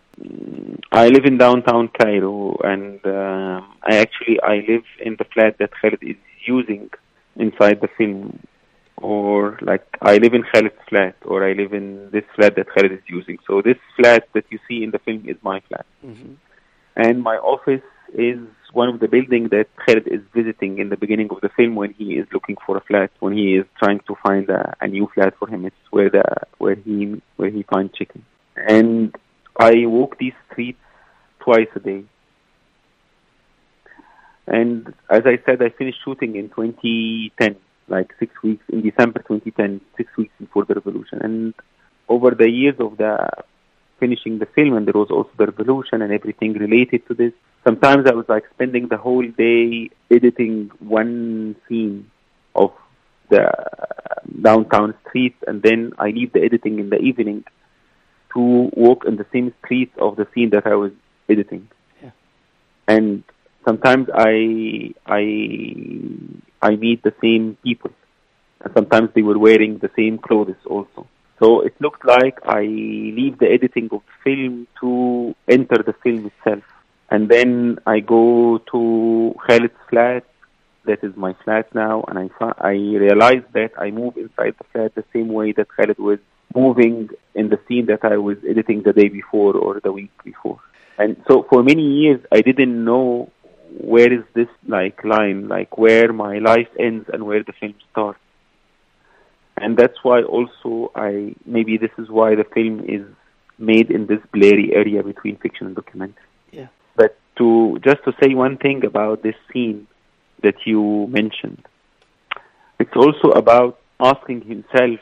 I 0.91 1.07
live 1.07 1.25
in 1.25 1.37
downtown 1.37 1.89
Cairo 1.89 2.57
and 2.63 2.99
uh, 3.05 3.61
I 3.83 3.97
actually 3.97 4.39
I 4.41 4.63
live 4.67 4.85
in 4.99 5.15
the 5.17 5.25
flat 5.25 5.57
that 5.59 5.71
Khalid 5.79 5.99
is 6.01 6.17
using 6.45 6.89
inside 7.35 7.81
the 7.81 7.89
film 7.97 8.39
or 8.97 9.57
like 9.61 9.85
I 10.01 10.17
live 10.17 10.33
in 10.33 10.43
Khalid's 10.43 10.75
flat 10.87 11.15
or 11.25 11.47
I 11.47 11.53
live 11.53 11.73
in 11.73 12.09
this 12.11 12.23
flat 12.35 12.55
that 12.55 12.67
Khalid 12.73 12.91
is 12.91 13.05
using. 13.07 13.37
So 13.47 13.61
this 13.61 13.77
flat 13.95 14.27
that 14.33 14.45
you 14.49 14.59
see 14.67 14.83
in 14.83 14.91
the 14.91 14.99
film 14.99 15.23
is 15.27 15.37
my 15.41 15.59
flat. 15.61 15.85
Mm-hmm 16.05 16.33
and 16.95 17.21
my 17.21 17.37
office 17.37 17.81
is 18.13 18.39
one 18.71 18.89
of 18.89 18.99
the 18.99 19.07
buildings 19.07 19.51
that 19.51 19.67
Khalid 19.85 20.07
is 20.07 20.21
visiting 20.33 20.79
in 20.79 20.89
the 20.89 20.97
beginning 20.97 21.29
of 21.29 21.41
the 21.41 21.49
film 21.49 21.75
when 21.75 21.93
he 21.93 22.13
is 22.13 22.27
looking 22.33 22.57
for 22.65 22.77
a 22.77 22.81
flat, 22.81 23.11
when 23.19 23.33
he 23.33 23.55
is 23.55 23.65
trying 23.77 23.99
to 24.07 24.15
find 24.25 24.49
a, 24.49 24.75
a 24.81 24.87
new 24.87 25.07
flat 25.13 25.35
for 25.37 25.47
him. 25.47 25.65
It's 25.65 25.75
where 25.91 26.09
the 26.09 26.23
where 26.57 26.75
he 26.75 27.21
where 27.35 27.49
he 27.49 27.63
finds 27.63 27.93
chicken. 27.93 28.25
And 28.55 29.15
I 29.57 29.85
walk 29.85 30.17
these 30.17 30.33
streets 30.51 30.79
twice 31.39 31.67
a 31.75 31.79
day. 31.79 32.03
And 34.47 34.93
as 35.09 35.21
I 35.25 35.39
said, 35.45 35.61
I 35.61 35.69
finished 35.69 35.99
shooting 36.03 36.35
in 36.35 36.49
2010, 36.49 37.55
like 37.87 38.11
six 38.19 38.33
weeks 38.43 38.63
in 38.69 38.81
December 38.81 39.19
2010, 39.19 39.81
six 39.95 40.15
weeks 40.17 40.33
before 40.39 40.65
the 40.65 40.73
revolution. 40.73 41.21
And 41.21 41.53
over 42.09 42.31
the 42.31 42.49
years 42.49 42.75
of 42.79 42.97
the 42.97 43.29
finishing 43.99 44.39
the 44.39 44.45
film, 44.47 44.75
and 44.75 44.85
there 44.85 44.99
was 45.03 45.11
also 45.11 45.29
the 45.37 45.45
revolution 45.45 46.01
and 46.01 46.11
everything 46.11 46.53
related 46.53 47.07
to 47.07 47.13
this. 47.13 47.33
Sometimes 47.63 48.07
I 48.07 48.13
was 48.13 48.25
like 48.27 48.43
spending 48.53 48.87
the 48.89 48.97
whole 48.97 49.25
day 49.25 49.89
editing 50.11 50.69
one 50.79 51.55
scene 51.67 52.11
of 52.55 52.71
the 53.29 53.47
uh, 53.47 53.85
downtown 54.41 54.93
streets, 55.07 55.37
and 55.47 55.61
then 55.61 55.93
I 55.97 56.09
leave 56.09 56.33
the 56.33 56.43
editing 56.43 56.79
in 56.79 56.89
the 56.89 56.97
evening 56.97 57.45
to 58.33 58.69
walk 58.75 59.05
in 59.05 59.15
the 59.15 59.25
same 59.31 59.53
streets 59.63 59.93
of 59.97 60.17
the 60.17 60.27
scene 60.33 60.49
that 60.49 60.67
I 60.67 60.75
was 60.75 60.91
editing. 61.29 61.69
Yeah. 62.01 62.11
And 62.87 63.23
sometimes 63.65 64.09
I 64.13 64.93
I 65.05 65.23
I 66.61 66.75
meet 66.75 67.03
the 67.03 67.13
same 67.21 67.57
people, 67.63 67.91
and 68.61 68.73
sometimes 68.73 69.09
they 69.13 69.21
were 69.21 69.39
wearing 69.39 69.77
the 69.77 69.91
same 69.95 70.17
clothes 70.17 70.61
also. 70.65 71.07
So 71.39 71.61
it 71.61 71.75
looked 71.79 72.05
like 72.05 72.39
I 72.45 72.61
leave 72.61 73.39
the 73.39 73.49
editing 73.49 73.89
of 73.91 74.01
the 74.09 74.17
film 74.23 74.67
to 74.81 75.35
enter 75.47 75.81
the 75.81 75.93
film 76.03 76.31
itself. 76.31 76.63
And 77.13 77.29
then 77.29 77.77
I 77.85 77.99
go 77.99 78.57
to 78.71 79.35
Khalid's 79.45 79.81
flat. 79.87 80.23
That 80.85 81.03
is 81.03 81.15
my 81.15 81.33
flat 81.43 81.73
now. 81.75 82.03
And 82.07 82.17
I, 82.17 82.51
I 82.57 82.71
realized 82.71 83.49
that 83.53 83.71
I 83.77 83.91
move 83.91 84.17
inside 84.17 84.55
the 84.57 84.63
flat 84.71 84.95
the 84.95 85.05
same 85.13 85.27
way 85.27 85.51
that 85.51 85.67
Khalid 85.75 85.99
was 85.99 86.17
moving 86.55 87.09
in 87.35 87.49
the 87.49 87.59
scene 87.67 87.85
that 87.85 88.03
I 88.03 88.17
was 88.17 88.37
editing 88.49 88.81
the 88.81 88.93
day 88.93 89.09
before 89.09 89.53
or 89.55 89.79
the 89.79 89.91
week 89.91 90.11
before. 90.23 90.59
And 90.97 91.23
so 91.27 91.43
for 91.43 91.61
many 91.61 91.83
years, 92.01 92.19
I 92.31 92.41
didn't 92.41 92.83
know 92.83 93.31
where 93.77 94.11
is 94.11 94.25
this 94.33 94.49
like 94.67 95.03
line, 95.03 95.47
like 95.47 95.77
where 95.77 96.11
my 96.11 96.39
life 96.39 96.71
ends 96.79 97.11
and 97.13 97.27
where 97.27 97.43
the 97.43 97.53
film 97.53 97.75
starts. 97.91 98.19
And 99.57 99.77
that's 99.77 99.99
why 100.01 100.23
also 100.23 100.91
I 100.95 101.35
maybe 101.45 101.77
this 101.77 101.95
is 101.99 102.09
why 102.09 102.33
the 102.33 102.43
film 102.43 102.85
is 102.85 103.05
made 103.59 103.91
in 103.91 104.07
this 104.07 104.21
blurry 104.31 104.73
area 104.73 105.03
between 105.03 105.35
fiction 105.37 105.67
and 105.67 105.75
documentary. 105.75 106.29
Yeah. 106.51 106.67
To 107.37 107.79
just 107.83 108.03
to 108.03 108.13
say 108.21 108.35
one 108.35 108.57
thing 108.57 108.85
about 108.85 109.23
this 109.23 109.35
scene 109.51 109.87
that 110.43 110.55
you 110.65 111.07
mentioned, 111.07 111.65
it's 112.79 112.95
also 112.95 113.29
about 113.31 113.79
asking 113.99 114.41
himself 114.41 114.99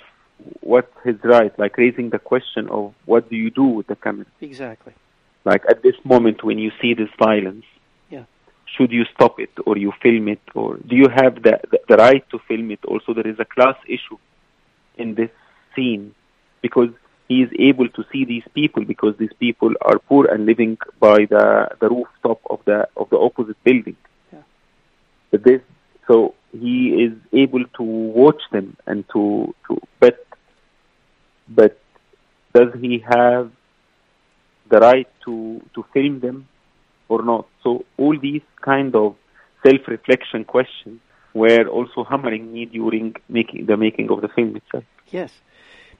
what's 0.61 0.91
his 1.03 1.17
right, 1.23 1.57
like 1.59 1.77
raising 1.77 2.09
the 2.09 2.19
question 2.19 2.69
of 2.69 2.93
what 3.05 3.29
do 3.29 3.35
you 3.35 3.51
do 3.51 3.63
with 3.63 3.87
the 3.87 3.95
camera? 3.95 4.25
Exactly. 4.39 4.93
Like 5.43 5.63
at 5.69 5.83
this 5.83 5.95
moment 6.03 6.43
when 6.43 6.57
you 6.57 6.71
see 6.81 6.93
this 6.93 7.09
violence, 7.19 7.65
Yeah. 8.09 8.23
should 8.65 8.91
you 8.91 9.05
stop 9.13 9.39
it 9.39 9.51
or 9.65 9.77
you 9.77 9.91
film 10.01 10.27
it 10.29 10.41
or 10.55 10.77
do 10.77 10.95
you 10.95 11.09
have 11.09 11.35
the, 11.43 11.59
the, 11.71 11.79
the 11.89 11.97
right 11.97 12.23
to 12.29 12.39
film 12.47 12.71
it? 12.71 12.79
Also, 12.85 13.13
there 13.13 13.27
is 13.27 13.39
a 13.39 13.45
class 13.45 13.75
issue 13.87 14.17
in 14.97 15.15
this 15.15 15.31
scene 15.75 16.15
because 16.61 16.89
he 17.31 17.37
is 17.45 17.51
able 17.69 17.87
to 17.97 18.01
see 18.11 18.23
these 18.25 18.47
people 18.53 18.83
because 18.83 19.13
these 19.17 19.35
people 19.45 19.71
are 19.89 19.99
poor 19.99 20.23
and 20.31 20.45
living 20.45 20.77
by 20.99 21.19
the, 21.33 21.45
the 21.81 21.87
rooftop 21.95 22.39
of 22.53 22.59
the 22.65 22.79
of 23.01 23.09
the 23.09 23.19
opposite 23.27 23.59
building. 23.63 23.95
Yeah. 24.33 24.45
But 25.31 25.43
this 25.49 25.61
so 26.09 26.35
he 26.51 26.77
is 27.05 27.13
able 27.43 27.65
to 27.77 27.83
watch 27.83 28.41
them 28.55 28.67
and 28.85 29.05
to 29.13 29.23
to 29.67 29.73
but 30.01 30.17
but 31.47 31.79
does 32.53 32.71
he 32.81 32.93
have 33.15 33.49
the 34.71 34.79
right 34.87 35.09
to 35.25 35.61
to 35.75 35.85
film 35.93 36.19
them 36.19 36.37
or 37.07 37.23
not? 37.31 37.45
So 37.63 37.85
all 37.97 38.17
these 38.29 38.47
kind 38.71 38.93
of 39.03 39.15
self 39.65 39.81
reflection 39.87 40.43
questions 40.43 40.99
were 41.33 41.65
also 41.77 42.03
hammering 42.03 42.51
me 42.51 42.65
during 42.65 43.15
making 43.29 43.67
the 43.67 43.77
making 43.77 44.09
of 44.09 44.19
the 44.19 44.27
film 44.35 44.57
itself. 44.57 44.83
Yes. 45.19 45.31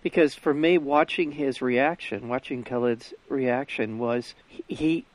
Because 0.01 0.33
for 0.33 0.53
me, 0.53 0.77
watching 0.77 1.31
his 1.31 1.61
reaction, 1.61 2.27
watching 2.27 2.63
Khalid's 2.63 3.13
reaction 3.29 3.99
was 3.99 4.33
he, 4.67 5.05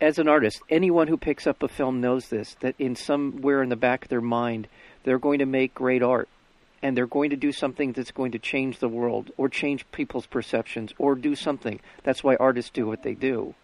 as 0.00 0.18
an 0.18 0.28
artist, 0.28 0.60
anyone 0.68 1.06
who 1.06 1.16
picks 1.16 1.46
up 1.46 1.62
a 1.62 1.68
film 1.68 2.00
knows 2.00 2.28
this, 2.28 2.56
that 2.60 2.74
in 2.78 2.96
somewhere 2.96 3.62
in 3.62 3.68
the 3.68 3.76
back 3.76 4.04
of 4.04 4.10
their 4.10 4.20
mind, 4.20 4.66
they're 5.04 5.18
going 5.18 5.38
to 5.38 5.46
make 5.46 5.74
great 5.74 6.02
art. 6.02 6.28
And 6.82 6.96
they're 6.96 7.06
going 7.06 7.30
to 7.30 7.36
do 7.36 7.50
something 7.50 7.92
that's 7.92 8.10
going 8.10 8.32
to 8.32 8.38
change 8.38 8.78
the 8.78 8.88
world 8.88 9.30
or 9.38 9.48
change 9.48 9.90
people's 9.90 10.26
perceptions 10.26 10.92
or 10.98 11.14
do 11.14 11.34
something. 11.34 11.80
That's 12.02 12.22
why 12.22 12.36
artists 12.36 12.70
do 12.70 12.86
what 12.86 13.02
they 13.02 13.14
do. 13.14 13.54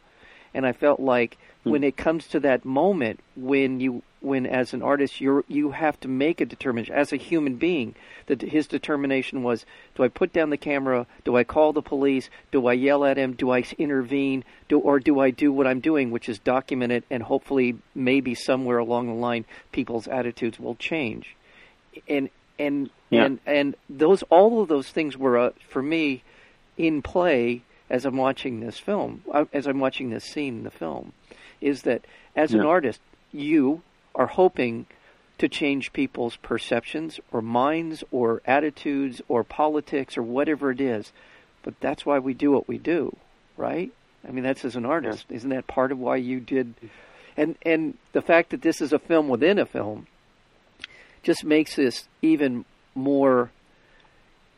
And 0.54 0.64
I 0.64 0.72
felt 0.72 1.00
like 1.00 1.36
hmm. 1.64 1.70
when 1.70 1.84
it 1.84 1.98
comes 1.98 2.28
to 2.28 2.40
that 2.40 2.64
moment 2.64 3.20
when 3.36 3.80
you 3.80 4.02
when 4.20 4.46
as 4.46 4.74
an 4.74 4.82
artist 4.82 5.20
you 5.20 5.44
you 5.48 5.70
have 5.70 5.98
to 6.00 6.08
make 6.08 6.40
a 6.40 6.44
determination 6.44 6.94
as 6.94 7.12
a 7.12 7.16
human 7.16 7.56
being 7.56 7.94
that 8.26 8.42
his 8.42 8.66
determination 8.66 9.42
was 9.42 9.64
do 9.94 10.04
I 10.04 10.08
put 10.08 10.32
down 10.32 10.50
the 10.50 10.56
camera? 10.56 11.06
Do 11.24 11.36
I 11.36 11.44
call 11.44 11.72
the 11.72 11.82
police? 11.82 12.28
Do 12.52 12.66
I 12.66 12.74
yell 12.74 13.04
at 13.04 13.16
him? 13.16 13.32
Do 13.32 13.50
I 13.50 13.64
intervene? 13.78 14.44
Do 14.68 14.78
or 14.78 15.00
do 15.00 15.20
I 15.20 15.30
do 15.30 15.52
what 15.52 15.66
I'm 15.66 15.80
doing 15.80 16.10
which 16.10 16.28
is 16.28 16.38
document 16.38 16.92
it 16.92 17.04
and 17.10 17.22
hopefully 17.22 17.76
maybe 17.94 18.34
somewhere 18.34 18.78
along 18.78 19.06
the 19.06 19.14
line 19.14 19.44
people's 19.72 20.06
attitudes 20.06 20.60
will 20.60 20.74
change. 20.74 21.34
And 22.08 22.28
and 22.58 22.90
Yeah. 23.08 23.24
and 23.24 23.40
and 23.46 23.76
those 23.88 24.22
all 24.24 24.62
of 24.62 24.68
those 24.68 24.90
things 24.90 25.16
were 25.16 25.38
uh, 25.38 25.50
for 25.68 25.82
me 25.82 26.22
in 26.76 27.02
play 27.02 27.62
as 27.88 28.04
I'm 28.04 28.16
watching 28.16 28.60
this 28.60 28.78
film, 28.78 29.22
uh, 29.32 29.46
as 29.52 29.66
I'm 29.66 29.80
watching 29.80 30.10
this 30.10 30.24
scene 30.24 30.58
in 30.58 30.62
the 30.62 30.70
film, 30.70 31.12
is 31.60 31.82
that 31.82 32.04
as 32.36 32.54
an 32.54 32.64
artist, 32.64 33.00
you 33.32 33.82
are 34.14 34.26
hoping 34.26 34.86
to 35.38 35.48
change 35.48 35.92
people's 35.92 36.36
perceptions 36.36 37.18
or 37.32 37.40
minds 37.40 38.04
or 38.10 38.42
attitudes 38.44 39.22
or 39.28 39.42
politics 39.42 40.18
or 40.18 40.22
whatever 40.22 40.70
it 40.70 40.80
is. 40.80 41.12
But 41.62 41.74
that's 41.80 42.04
why 42.04 42.18
we 42.18 42.34
do 42.34 42.52
what 42.52 42.68
we 42.68 42.78
do, 42.78 43.16
right? 43.56 43.90
I 44.26 44.30
mean, 44.32 44.44
that's 44.44 44.64
as 44.64 44.76
an 44.76 44.84
artist. 44.84 45.26
Isn't 45.30 45.50
that 45.50 45.66
part 45.66 45.92
of 45.92 45.98
why 45.98 46.16
you 46.16 46.40
did? 46.40 46.74
And 47.36 47.56
and 47.62 47.96
the 48.12 48.20
fact 48.22 48.50
that 48.50 48.60
this 48.62 48.80
is 48.80 48.92
a 48.92 48.98
film 48.98 49.28
within 49.28 49.58
a 49.58 49.66
film 49.66 50.06
just 51.22 51.44
makes 51.44 51.76
this 51.76 52.08
even 52.22 52.64
more 52.94 53.50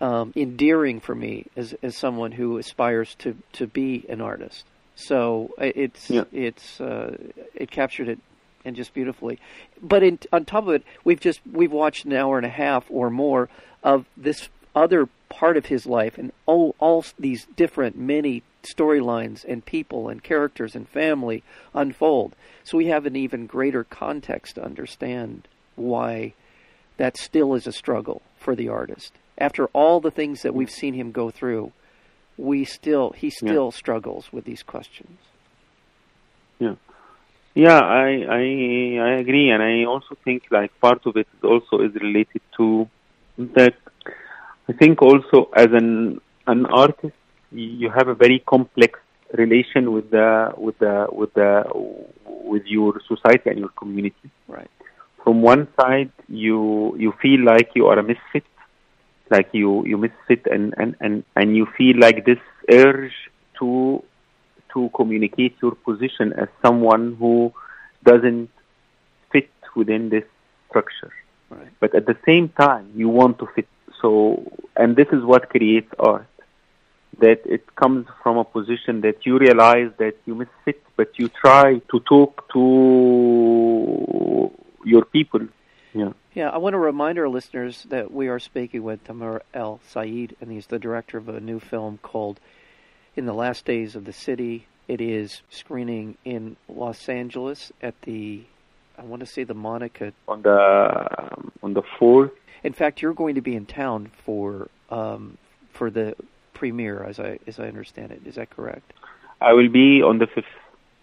um, 0.01 0.33
endearing 0.35 0.99
for 1.01 1.15
me 1.15 1.47
as 1.57 1.75
as 1.83 1.97
someone 1.97 2.33
who 2.33 2.59
aspires 2.59 3.15
to 3.17 3.37
to 3.53 3.67
be 3.69 4.05
an 4.09 4.21
artist. 4.21 4.65
So 4.97 5.51
it's 5.59 6.11
Yeah. 6.11 6.25
it's 6.33 6.81
uh, 6.81 7.17
it 7.55 7.71
captured 7.71 8.09
it 8.09 8.19
and 8.65 8.77
just 8.77 8.95
beautifully. 8.95 9.39
But 9.81 10.03
in, 10.03 10.19
on 10.33 10.45
top 10.45 10.65
of 10.65 10.75
it, 10.75 10.85
we've 11.05 11.21
just 11.21 11.41
we've 11.51 11.73
watched 11.73 12.05
an 12.05 12.13
hour 12.13 12.37
and 12.37 12.47
a 12.47 12.51
half 12.51 12.85
or 12.89 13.11
more 13.11 13.49
of 13.83 14.07
this 14.17 14.49
other 14.75 15.09
part 15.29 15.57
of 15.57 15.67
his 15.67 15.87
life 15.87 16.19
and 16.19 16.33
all 16.47 16.75
all 16.79 17.05
these 17.19 17.47
different 17.57 17.97
many 17.97 18.43
storylines 18.63 19.45
and 19.47 19.65
people 19.65 20.09
and 20.09 20.23
characters 20.23 20.75
and 20.75 20.89
family 20.89 21.43
unfold. 21.75 22.35
So 22.65 22.79
we 22.79 22.87
have 22.87 23.07
an 23.07 23.17
even 23.17 23.47
greater 23.47 23.85
context 23.85 24.55
to 24.55 24.65
understand 24.65 25.49
why 25.75 26.35
that 26.97 27.17
still 27.17 27.55
is 27.55 27.67
a 27.67 27.73
struggle 27.73 28.23
for 28.39 28.55
the 28.55 28.69
artist. 28.69 29.13
After 29.39 29.67
all 29.69 30.01
the 30.01 30.11
things 30.11 30.43
that 30.43 30.55
we've 30.55 30.71
seen 30.71 30.95
him 30.95 31.11
go 31.11 31.31
through, 31.31 31.73
we 32.37 32.65
still 32.65 33.11
he 33.11 33.31
still 33.31 33.71
struggles 33.71 34.33
with 34.33 34.45
these 34.45 34.63
questions. 34.63 35.19
Yeah. 36.59 36.75
Yeah, 37.55 37.81
I, 37.81 38.25
I 38.41 38.43
I 39.09 39.11
agree, 39.21 39.51
and 39.51 39.63
I 39.63 39.85
also 39.85 40.17
think 40.25 40.45
like 40.51 40.71
part 40.81 41.05
of 41.07 41.17
it 41.17 41.27
also 41.43 41.81
is 41.81 41.95
related 41.95 42.41
to 42.57 42.89
that. 43.39 43.75
I 44.69 44.73
think 44.73 45.03
also 45.03 45.51
as 45.55 45.69
an 45.73 46.21
an 46.47 46.65
artist, 46.67 47.15
you 47.51 47.91
have 47.91 48.09
a 48.09 48.15
very 48.15 48.39
complex 48.47 48.99
relation 49.35 49.93
with 49.93 50.11
the 50.11 50.53
with 50.57 50.79
the 50.79 51.07
with 51.13 51.35
the 51.35 51.65
with 52.27 52.65
your 52.67 53.01
society 53.07 53.51
and 53.51 53.59
your 53.59 53.71
community. 53.71 54.31
Right. 54.49 54.71
From 55.23 55.43
one 55.43 55.69
side, 55.79 56.11
you 56.29 56.97
you 56.99 57.13
feel 57.21 57.45
like 57.45 57.71
you 57.75 57.87
are 57.89 57.99
a 57.99 58.03
misfit, 58.03 58.45
like 59.31 59.49
you 59.53 59.85
you 59.87 59.99
misfit, 59.99 60.47
and 60.47 60.75
and 60.79 60.97
and 61.01 61.25
and 61.37 61.57
you 61.57 61.67
feel 61.77 61.99
like 61.99 62.25
this 62.25 62.41
urge 62.71 63.15
to 63.59 64.03
to 64.73 64.91
communicate 64.95 65.57
your 65.63 65.75
position 65.75 66.33
as 66.33 66.49
someone 66.65 67.17
who 67.19 67.53
doesn't 68.05 68.51
fit 69.31 69.51
within 69.77 70.09
this 70.09 70.25
structure. 70.69 71.13
Right. 71.51 71.69
But 71.81 71.95
at 71.95 72.07
the 72.07 72.17
same 72.27 72.49
time, 72.49 72.91
you 72.95 73.09
want 73.09 73.39
to 73.41 73.47
fit. 73.55 73.69
So, 74.01 74.43
and 74.77 74.97
this 74.97 75.09
is 75.13 75.23
what 75.25 75.51
creates 75.51 75.93
art. 75.99 76.27
That 77.21 77.43
it 77.45 77.75
comes 77.77 78.07
from 78.23 78.39
a 78.39 78.45
position 78.45 79.03
that 79.03 79.27
you 79.27 79.39
realize 79.39 79.91
that 79.99 80.17
you 80.25 80.35
misfit, 80.35 80.83
but 80.97 81.19
you 81.19 81.29
try 81.29 81.81
to 81.91 82.01
talk 82.01 82.51
to 82.55 84.51
your 84.85 85.05
people. 85.05 85.47
Yeah. 85.93 86.13
Yeah, 86.35 86.49
I 86.49 86.57
want 86.57 86.73
to 86.73 86.79
remind 86.79 87.19
our 87.19 87.29
listeners 87.29 87.85
that 87.91 88.11
we 88.11 88.29
are 88.29 88.39
speaking 88.39 88.83
with 88.83 89.05
Tamer 89.05 89.43
El 89.53 89.81
Said, 89.87 90.35
and 90.41 90.51
he's 90.51 90.69
the 90.69 90.79
director 90.79 91.19
of 91.19 91.29
a 91.29 91.39
new 91.39 91.61
film 91.61 91.99
called 92.03 92.41
In 93.15 93.27
the 93.27 93.35
Last 93.35 93.65
Days 93.65 93.95
of 93.97 94.05
the 94.05 94.13
City. 94.13 94.67
It 94.89 95.01
is 95.01 95.43
screening 95.49 96.17
in 96.25 96.57
Los 96.69 97.09
Angeles 97.09 97.73
at 97.81 97.95
the, 98.03 98.43
I 98.99 99.03
want 99.03 99.21
to 99.21 99.27
say 99.27 99.45
the 99.45 99.55
Monica. 99.55 100.13
On 100.27 100.43
the 100.43 100.59
um, 101.19 101.53
on 101.63 101.75
the 101.75 101.83
fourth, 101.99 102.33
In 102.65 102.73
fact, 102.73 103.01
you're 103.01 103.15
going 103.15 103.37
to 103.37 103.41
be 103.41 103.55
in 103.55 103.65
town 103.65 104.11
for 104.25 104.69
um, 104.91 105.39
for 105.73 105.89
the 105.91 106.17
premiere, 106.53 107.05
as 107.05 107.21
I 107.21 107.39
as 107.47 107.59
I 107.61 107.69
understand 107.69 108.11
it. 108.13 108.23
Is 108.27 108.35
that 108.35 108.51
correct? 108.51 108.93
I 109.41 109.53
will 109.53 109.69
be 109.69 110.03
on 110.03 110.19
the 110.19 110.27
fifth. 110.27 110.57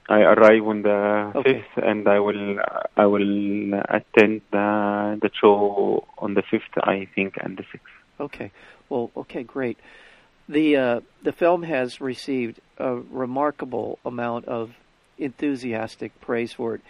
I 0.10 0.22
arrive 0.22 0.68
on 0.68 0.82
the 0.82 1.32
Okay. 1.36 1.54
fifth, 1.62 1.84
and 1.84 2.08
I 2.08 2.20
will 2.20 2.60
I 2.98 3.06
will 3.06 3.74
attend 3.98 4.42
the 4.52 5.18
the 5.22 5.32
show 5.40 6.06
on 6.18 6.34
the 6.34 6.42
fifth, 6.42 6.74
I 6.84 7.08
think, 7.16 7.38
and 7.42 7.58
the 7.58 7.64
sixth. 7.72 7.94
Okay. 8.20 8.52
Well, 8.90 9.10
okay, 9.16 9.44
great. 9.44 9.78
The 10.50 10.76
uh, 10.76 11.02
the 11.22 11.32
film 11.32 11.62
has 11.62 12.02
received 12.02 12.60
a 12.80 12.96
remarkable 12.96 14.00
amount 14.04 14.46
of 14.46 14.74
enthusiastic 15.20 16.20
praise 16.22 16.54
for 16.54 16.74
it, 16.74 16.82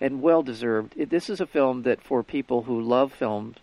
and 0.00 0.22
well 0.22 0.44
deserved. 0.44 0.94
This 0.96 1.28
is 1.28 1.40
a 1.40 1.46
film 1.46 1.82
that 1.82 2.00
for 2.00 2.22
people 2.22 2.62
who 2.62 2.80
love 2.80 3.12
film, 3.12 3.56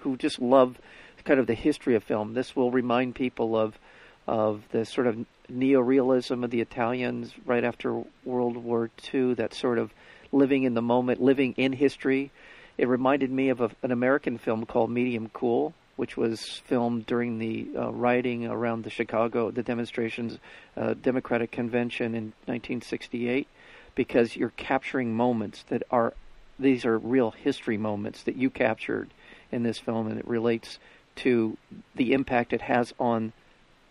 who 0.00 0.18
just 0.18 0.42
love 0.42 0.76
kind 1.24 1.40
of 1.40 1.46
the 1.46 1.54
history 1.54 1.94
of 1.94 2.04
film. 2.04 2.34
This 2.34 2.54
will 2.54 2.70
remind 2.70 3.14
people 3.14 3.56
of 3.56 3.78
of 4.26 4.62
the 4.72 4.84
sort 4.84 5.06
of 5.06 5.24
neorealism 5.50 6.44
of 6.44 6.50
the 6.50 6.60
Italians 6.60 7.32
right 7.46 7.64
after 7.64 8.02
World 8.26 8.58
War 8.58 8.90
II. 9.14 9.32
That 9.32 9.54
sort 9.54 9.78
of 9.78 9.94
living 10.32 10.64
in 10.64 10.74
the 10.74 10.82
moment, 10.82 11.22
living 11.22 11.54
in 11.56 11.72
history. 11.72 12.30
It 12.76 12.88
reminded 12.88 13.30
me 13.30 13.48
of 13.48 13.62
a, 13.62 13.70
an 13.82 13.90
American 13.90 14.36
film 14.36 14.66
called 14.66 14.90
Medium 14.90 15.30
Cool, 15.32 15.72
which 16.02 16.16
was 16.16 16.60
filmed 16.66 17.06
during 17.06 17.38
the 17.38 17.68
uh, 17.76 17.92
rioting 17.92 18.44
around 18.44 18.82
the 18.82 18.90
Chicago, 18.90 19.52
the 19.52 19.62
demonstrations, 19.62 20.36
uh, 20.76 20.94
Democratic 20.94 21.52
Convention 21.52 22.16
in 22.16 22.32
1968, 22.46 23.46
because 23.94 24.34
you're 24.34 24.52
capturing 24.56 25.14
moments 25.14 25.62
that 25.68 25.84
are, 25.92 26.12
these 26.58 26.84
are 26.84 26.98
real 26.98 27.30
history 27.30 27.78
moments 27.78 28.24
that 28.24 28.34
you 28.34 28.50
captured 28.50 29.10
in 29.52 29.62
this 29.62 29.78
film, 29.78 30.08
and 30.08 30.18
it 30.18 30.26
relates 30.26 30.80
to 31.14 31.56
the 31.94 32.14
impact 32.14 32.52
it 32.52 32.62
has 32.62 32.92
on 32.98 33.32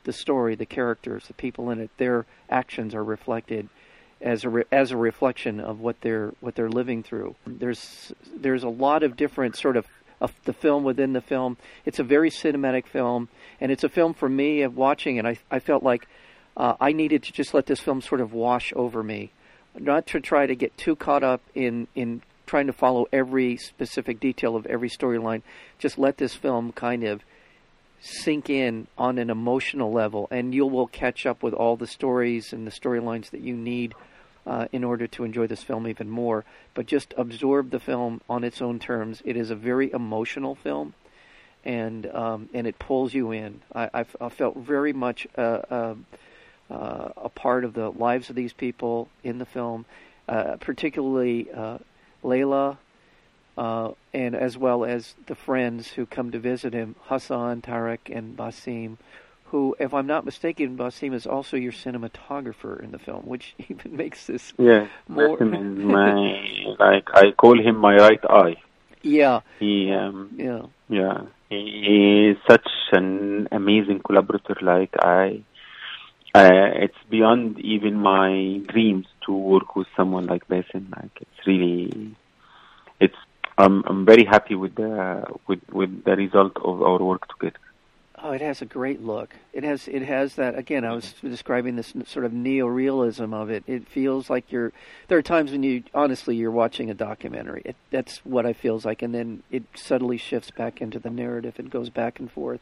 the 0.03 0.12
story, 0.12 0.53
the 0.56 0.65
characters, 0.65 1.27
the 1.27 1.34
people 1.34 1.70
in 1.70 1.80
it. 1.80 1.91
Their 1.96 2.25
actions 2.50 2.94
are 2.94 3.06
reflected 3.06 3.70
as 4.20 4.44
a 4.44 4.50
re- 4.50 4.65
as 4.70 4.91
a 4.91 4.98
reflection 4.98 5.62
of 5.62 5.80
what 5.80 6.01
they're 6.01 6.34
what 6.41 6.56
they're 6.56 6.70
living 6.70 7.03
through. 7.03 7.36
There's 7.48 8.12
there's 8.36 8.63
a 8.63 8.70
lot 8.70 9.01
of 9.01 9.15
different 9.15 9.56
sort 9.56 9.77
of 9.77 9.88
the 10.46 10.54
film 10.54 10.84
within 10.84 11.13
the 11.13 11.22
film. 11.22 11.58
It's 11.86 12.00
a 12.00 12.04
very 12.04 12.30
cinematic 12.30 12.88
film, 12.88 13.30
and 13.60 13.72
it's 13.72 13.84
a 13.84 13.90
film 13.90 14.13
for 14.13 14.30
me 14.30 14.62
of 14.62 14.75
watching 14.75 15.18
it. 15.18 15.25
I 15.25 15.38
I 15.50 15.60
felt 15.60 15.84
like 15.84 16.08
uh, 16.58 16.75
I 16.80 16.92
needed 16.92 17.24
to 17.24 17.32
just 17.32 17.54
let 17.54 17.66
this 17.66 17.80
film 17.80 18.01
sort 18.01 18.22
of 18.22 18.34
wash 18.34 18.74
over 18.75 19.04
me, 19.04 19.32
not 19.78 20.08
to 20.08 20.20
try 20.20 20.46
to 20.46 20.56
get 20.56 20.78
too 20.78 20.96
caught 20.96 21.24
up 21.24 21.42
in 21.56 21.88
in 21.96 22.22
trying 22.46 22.68
to 22.68 22.74
follow 22.74 23.08
every 23.13 23.56
specific 23.56 24.20
detail 24.20 24.56
of 24.56 24.66
every 24.66 24.90
storyline. 24.90 25.42
Just 25.80 25.98
let 25.98 26.18
this 26.18 26.36
film 26.36 26.74
kind 26.74 27.04
of 27.04 27.22
sink 28.01 28.50
in 28.50 28.88
on 28.98 29.18
an 29.18 29.30
emotional 29.30 29.92
level, 29.92 30.28
and 30.32 30.54
you 30.54 30.66
will 30.66 30.88
catch 30.88 31.25
up 31.25 31.44
with 31.44 31.54
all 31.54 31.78
the 31.78 31.88
stories 31.88 32.51
and 32.51 32.68
the 32.68 32.72
storylines 32.72 33.30
that 33.30 33.42
you 33.42 33.56
need 33.56 33.94
uh, 34.46 34.68
in 34.72 34.84
order 34.84 35.08
to 35.08 35.24
enjoy 35.24 35.48
this 35.48 35.64
film 35.64 35.88
even 35.88 36.10
more. 36.10 36.44
But 36.74 36.86
just 36.86 37.14
absorb 37.18 37.72
the 37.72 37.80
film 37.80 38.22
on 38.30 38.44
its 38.44 38.62
own 38.62 38.80
terms. 38.80 39.22
It 39.26 39.38
is 39.38 39.50
a 39.50 39.56
very 39.56 39.92
emotional 39.92 40.56
film, 40.56 40.94
and 41.64 42.06
um, 42.08 42.50
and 42.54 42.68
it 42.68 42.80
pulls 42.80 43.14
you 43.14 43.32
in. 43.32 43.62
I, 43.74 44.04
felt 44.04 44.58
very 44.58 44.94
much 44.94 45.28
uh, 45.38 45.42
uh, 45.70 45.96
uh, 46.70 47.10
a 47.18 47.30
part 47.30 47.66
of 47.66 47.74
the 47.74 47.90
lives 47.90 48.30
of 48.30 48.36
these 48.36 48.54
people 48.54 49.10
in 49.24 49.38
the 49.38 49.46
film, 49.46 49.86
uh, 50.28 50.58
particularly 50.58 51.52
uh, 51.52 51.78
Layla, 52.24 52.78
uh, 53.58 53.92
and 54.14 54.36
as 54.36 54.58
well 54.58 54.86
as 54.86 55.16
the 55.28 55.36
friends 55.36 55.90
who 55.90 56.06
come 56.06 56.32
to 56.32 56.40
visit 56.40 56.74
him, 56.74 56.96
Hassan, 57.04 57.62
Tarek, 57.62 58.16
and 58.16 58.38
Bassem, 58.38 58.98
who, 59.51 59.75
if 59.79 59.93
I'm 59.93 60.08
not 60.08 60.25
mistaken, 60.25 60.77
Bassem 60.77 61.13
is 61.13 61.27
also 61.27 61.58
your 61.58 61.74
cinematographer 61.74 62.81
in 62.81 62.91
the 62.91 63.00
film, 63.00 63.24
which 63.25 63.53
even 63.70 63.96
makes 63.96 64.27
this 64.27 64.53
yeah, 64.58 64.88
more. 65.08 65.38
My 65.39 66.74
like 66.79 67.08
I 67.13 67.31
call 67.31 67.60
him 67.60 67.77
my 67.77 67.96
right 67.96 68.24
eye. 68.29 68.55
Yeah, 69.03 69.41
He 69.60 69.91
um 69.91 70.31
yeah, 70.38 70.63
yeah 70.88 71.22
he 71.50 72.29
is 72.31 72.38
such 72.50 72.70
an 72.93 73.48
amazing 73.51 74.00
collaborator. 74.05 74.55
Like 74.62 74.93
I, 75.00 75.43
uh, 76.34 76.70
it's 76.86 77.01
beyond 77.10 77.60
even 77.60 77.96
my 77.98 78.62
dreams 78.67 79.08
to 79.25 79.34
work 79.34 79.75
with 79.75 79.88
someone 79.98 80.27
like 80.27 80.48
Basim. 80.48 80.89
Like 80.96 81.12
it's 81.20 81.46
really, 81.46 82.15
it's 83.00 83.17
I'm 83.58 83.84
I'm 83.86 84.05
very 84.05 84.24
happy 84.24 84.55
with 84.55 84.75
the 84.75 85.25
with 85.48 85.61
with 85.72 86.03
the 86.05 86.16
result 86.16 86.55
of 86.64 86.81
our 86.81 87.00
work 87.00 87.27
together. 87.27 87.59
Oh, 88.24 88.34
it 88.34 88.42
has 88.42 88.62
a 88.62 88.66
great 88.66 89.01
look. 89.01 89.36
It 89.51 89.64
has 89.64 89.88
it 89.88 90.03
has 90.03 90.36
that 90.36 90.55
again. 90.57 90.86
I 90.86 90.94
was 90.94 91.14
describing 91.24 91.75
this 91.75 91.92
sort 92.05 92.24
of 92.24 92.31
neo-realism 92.31 93.34
of 93.34 93.50
it. 93.50 93.64
It 93.66 93.88
feels 93.88 94.29
like 94.29 94.51
you're. 94.51 94.72
There 95.07 95.18
are 95.18 95.24
times 95.24 95.51
when 95.51 95.64
you 95.64 95.84
honestly 95.94 96.36
you're 96.36 96.51
watching 96.51 96.92
a 96.92 96.94
documentary. 96.94 97.64
It, 97.66 97.75
that's 97.90 98.20
what 98.24 98.46
it 98.46 98.57
feels 98.57 98.86
like, 98.86 99.01
and 99.01 99.14
then 99.16 99.42
it 99.50 99.64
subtly 99.74 100.18
shifts 100.18 100.51
back 100.51 100.81
into 100.81 101.00
the 101.00 101.10
narrative 101.10 101.55
and 101.57 101.72
goes 101.72 101.90
back 101.90 102.20
and 102.20 102.31
forth 102.31 102.60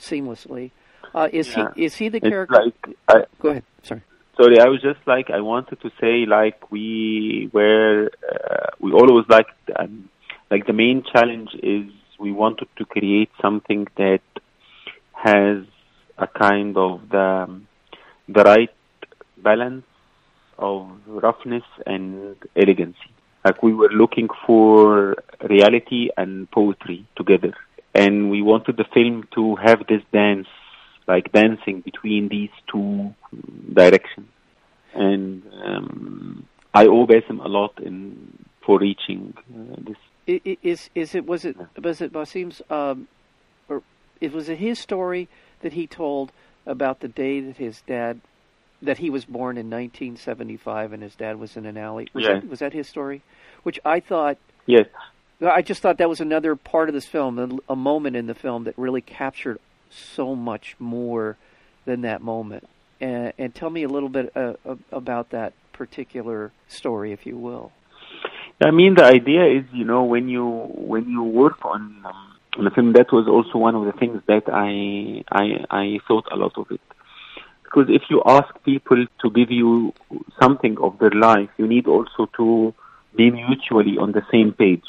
seamlessly. 0.00 0.72
Uh, 1.14 1.28
is 1.32 1.54
Yeah. 1.56 1.68
he 1.76 1.84
is 1.84 1.94
he 1.96 2.08
the 2.08 2.16
It's 2.18 2.28
character? 2.28 2.56
like 2.64 2.96
I, 3.08 3.24
Go 3.40 3.50
ahead. 3.50 3.64
Sorry. 3.84 4.02
Sorry, 4.36 4.58
I 4.58 4.66
was 4.68 4.82
just 4.82 4.98
like 5.06 5.30
I 5.30 5.40
wanted 5.40 5.80
to 5.82 5.90
say 6.00 6.26
like 6.26 6.72
we 6.72 7.48
were 7.52 8.10
uh, 8.28 8.66
we 8.80 8.92
always 8.92 9.26
like 9.28 9.46
um, 9.78 10.08
like 10.50 10.66
the 10.66 10.72
main 10.72 11.04
challenge 11.04 11.50
is 11.62 11.84
we 12.18 12.32
wanted 12.32 12.66
to 12.78 12.84
create 12.84 13.30
something 13.40 13.86
that 13.98 14.20
has 15.16 15.64
a 16.18 16.26
kind 16.26 16.76
of 16.76 17.08
the 17.10 17.60
the 18.28 18.42
right 18.42 18.74
balance 19.38 19.84
of 20.58 20.88
roughness 21.06 21.64
and 21.84 22.36
elegancy. 22.56 23.10
Like 23.44 23.62
we 23.62 23.72
were 23.74 23.90
looking 23.90 24.28
for 24.46 25.16
reality 25.48 26.08
and 26.16 26.50
poetry 26.50 27.06
together, 27.16 27.54
and 27.94 28.30
we 28.30 28.42
wanted 28.42 28.76
the 28.76 28.86
film 28.92 29.28
to 29.34 29.56
have 29.56 29.86
this 29.88 30.02
dance, 30.12 30.48
like 31.06 31.32
dancing 31.32 31.80
between 31.80 32.28
these 32.28 32.50
two 32.70 33.14
directions. 33.72 34.28
And 34.94 35.42
um, 35.64 36.46
I 36.74 36.86
owe 36.86 37.06
Bassem 37.06 37.44
a 37.44 37.48
lot 37.48 37.78
in 37.80 38.46
for 38.64 38.78
reaching 38.78 39.34
uh, 39.54 39.76
this. 39.78 39.96
Is 40.26 40.90
is 40.94 41.14
it 41.14 41.24
was 41.24 41.44
it 41.44 41.56
was 41.80 42.00
it 42.00 42.12
Bassem's 42.12 42.60
um, 42.68 43.06
it 44.20 44.32
was 44.32 44.46
his 44.46 44.78
story 44.78 45.28
that 45.60 45.72
he 45.72 45.86
told 45.86 46.32
about 46.64 47.00
the 47.00 47.08
day 47.08 47.40
that 47.40 47.56
his 47.56 47.82
dad 47.82 48.20
that 48.82 48.98
he 48.98 49.08
was 49.08 49.24
born 49.24 49.56
in 49.56 49.70
1975 49.70 50.92
and 50.92 51.02
his 51.02 51.14
dad 51.14 51.38
was 51.38 51.56
in 51.56 51.64
an 51.64 51.78
alley. 51.78 52.08
Was 52.12 52.24
Yeah. 52.24 52.34
that 52.34 52.48
was 52.48 52.58
that 52.58 52.72
his 52.72 52.88
story? 52.88 53.22
Which 53.62 53.80
I 53.84 54.00
thought 54.00 54.38
Yes, 54.66 54.86
I 55.40 55.62
just 55.62 55.82
thought 55.82 55.98
that 55.98 56.08
was 56.08 56.20
another 56.20 56.56
part 56.56 56.88
of 56.88 56.94
this 56.94 57.06
film, 57.06 57.60
a, 57.68 57.76
moment 57.76 58.16
in 58.16 58.26
the 58.26 58.34
film 58.34 58.64
that 58.64 58.76
really 58.78 59.02
captured 59.02 59.58
so 59.90 60.34
much 60.34 60.76
more 60.78 61.36
than 61.84 62.00
that 62.02 62.22
moment. 62.22 62.66
And, 63.00 63.32
and 63.36 63.54
tell 63.54 63.68
me 63.68 63.82
a 63.82 63.88
little 63.88 64.08
bit 64.08 64.34
uh, 64.34 64.54
about 64.90 65.30
that 65.30 65.52
particular 65.72 66.52
story, 66.68 67.12
if 67.12 67.26
you 67.26 67.36
will. 67.36 67.72
I 68.64 68.70
mean 68.70 68.94
the 68.94 69.04
idea 69.04 69.44
is 69.44 69.64
you 69.72 69.84
know 69.84 70.04
when 70.04 70.30
you 70.30 70.48
when 70.74 71.10
you 71.10 71.22
work 71.22 71.62
on 71.66 72.02
um, 72.06 72.25
on 72.58 72.66
a 72.66 72.70
film 72.70 72.92
that 72.94 73.12
was 73.12 73.26
also 73.28 73.58
one 73.58 73.74
of 73.74 73.84
the 73.84 73.92
things 73.92 74.22
that 74.26 74.44
I 74.48 75.24
I 75.30 75.64
I 75.70 75.98
thought 76.06 76.26
a 76.32 76.36
lot 76.36 76.56
of 76.56 76.70
it 76.70 76.80
because 77.76 77.86
if 77.90 78.02
you 78.08 78.22
ask 78.24 78.48
people 78.64 79.04
to 79.20 79.30
give 79.30 79.50
you 79.50 79.92
something 80.40 80.78
of 80.78 80.98
their 80.98 81.10
life, 81.10 81.50
you 81.58 81.66
need 81.66 81.86
also 81.86 82.26
to 82.36 82.72
be 83.16 83.30
mutually 83.30 83.98
on 83.98 84.12
the 84.12 84.22
same 84.32 84.52
page. 84.52 84.86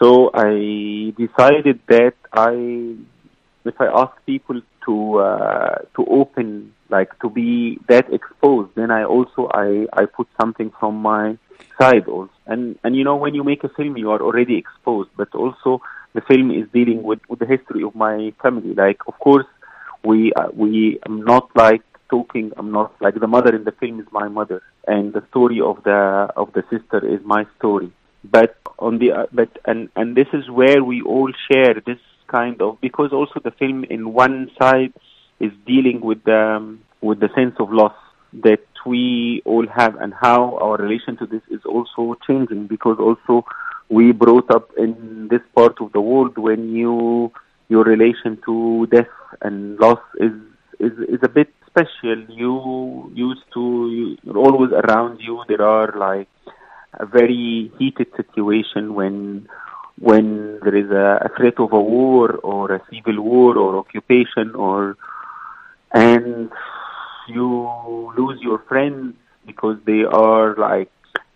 So 0.00 0.30
I 0.34 1.12
decided 1.16 1.80
that 1.88 2.14
I, 2.32 2.96
if 3.64 3.80
I 3.80 3.86
ask 3.86 4.12
people 4.26 4.60
to 4.86 5.18
uh, 5.18 5.78
to 5.94 6.04
open, 6.06 6.74
like 6.88 7.16
to 7.20 7.30
be 7.30 7.78
that 7.88 8.12
exposed, 8.12 8.74
then 8.74 8.90
I 8.90 9.04
also 9.04 9.48
I 9.52 9.86
I 9.92 10.06
put 10.06 10.26
something 10.40 10.72
from 10.80 10.96
my 10.96 11.38
side 11.78 12.08
also. 12.08 12.32
And 12.46 12.78
and 12.82 12.96
you 12.96 13.04
know 13.04 13.16
when 13.16 13.34
you 13.34 13.44
make 13.44 13.62
a 13.62 13.68
film, 13.68 13.96
you 13.96 14.10
are 14.10 14.20
already 14.20 14.56
exposed, 14.56 15.10
but 15.16 15.32
also 15.34 15.82
the 16.14 16.20
film 16.22 16.50
is 16.50 16.66
dealing 16.72 17.02
with 17.02 17.20
with 17.28 17.38
the 17.38 17.46
history 17.46 17.82
of 17.82 17.94
my 17.94 18.32
family. 18.42 18.74
Like 18.74 19.00
of 19.06 19.18
course 19.18 19.46
we 20.04 20.32
uh, 20.34 20.48
we 20.54 20.98
I'm 21.04 21.24
not 21.24 21.50
like 21.54 21.82
talking. 22.10 22.52
I'm 22.56 22.72
not 22.72 22.92
like 23.00 23.14
the 23.18 23.26
mother 23.26 23.54
in 23.54 23.64
the 23.64 23.72
film 23.72 24.00
is 24.00 24.06
my 24.12 24.28
mother, 24.28 24.62
and 24.86 25.12
the 25.12 25.24
story 25.30 25.60
of 25.60 25.82
the 25.84 26.28
of 26.36 26.52
the 26.52 26.64
sister 26.70 27.04
is 27.06 27.20
my 27.24 27.46
story. 27.58 27.92
But 28.24 28.56
on 28.78 28.98
the 28.98 29.12
uh, 29.12 29.26
but 29.32 29.50
and 29.64 29.88
and 29.96 30.16
this 30.16 30.28
is 30.32 30.50
where 30.50 30.82
we 30.84 31.02
all 31.02 31.32
share 31.50 31.74
this 31.86 31.98
kind 32.28 32.60
of 32.62 32.80
because 32.80 33.12
also 33.12 33.40
the 33.42 33.50
film 33.52 33.84
in 33.84 34.12
one 34.12 34.50
side 34.60 34.92
is 35.40 35.52
dealing 35.66 36.00
with 36.00 36.22
the 36.24 36.42
um, 36.56 36.80
with 37.00 37.20
the 37.20 37.30
sense 37.34 37.56
of 37.58 37.72
loss 37.72 37.94
that 38.32 38.64
we 38.86 39.42
all 39.44 39.66
have 39.66 39.96
and 39.96 40.12
how 40.14 40.56
our 40.58 40.76
relation 40.76 41.16
to 41.16 41.26
this 41.26 41.42
is 41.50 41.60
also 41.64 42.16
changing 42.26 42.66
because 42.66 42.98
also 42.98 43.44
we 43.88 44.12
brought 44.12 44.50
up 44.50 44.70
in 44.76 45.28
this 45.28 45.42
part 45.54 45.80
of 45.80 45.92
the 45.92 46.00
world 46.00 46.38
when 46.38 46.74
you 46.74 47.30
your 47.68 47.84
relation 47.84 48.38
to 48.44 48.86
death 48.90 49.14
and 49.40 49.78
loss 49.78 50.00
is 50.18 50.32
is 50.78 50.92
is 51.08 51.20
a 51.22 51.28
bit 51.28 51.48
special. 51.66 52.18
You 52.28 53.10
used 53.14 53.44
to 53.54 54.18
you, 54.24 54.32
always 54.34 54.72
around 54.72 55.20
you. 55.20 55.42
There 55.48 55.62
are 55.62 55.92
like 55.96 56.28
a 56.94 57.06
very 57.06 57.72
heated 57.78 58.08
situation 58.16 58.94
when 58.94 59.48
when 59.98 60.58
there 60.62 60.74
is 60.74 60.90
a, 60.90 61.26
a 61.26 61.28
threat 61.36 61.58
of 61.58 61.72
a 61.72 61.80
war 61.80 62.34
or 62.42 62.72
a 62.72 62.82
civil 62.90 63.22
war 63.22 63.56
or 63.56 63.78
occupation 63.78 64.54
or 64.54 64.96
and 65.92 66.50
you 67.28 68.12
lose 68.16 68.40
your 68.40 68.58
friends 68.68 69.14
because 69.46 69.78
they 69.86 70.02
are 70.04 70.54
like 70.56 70.90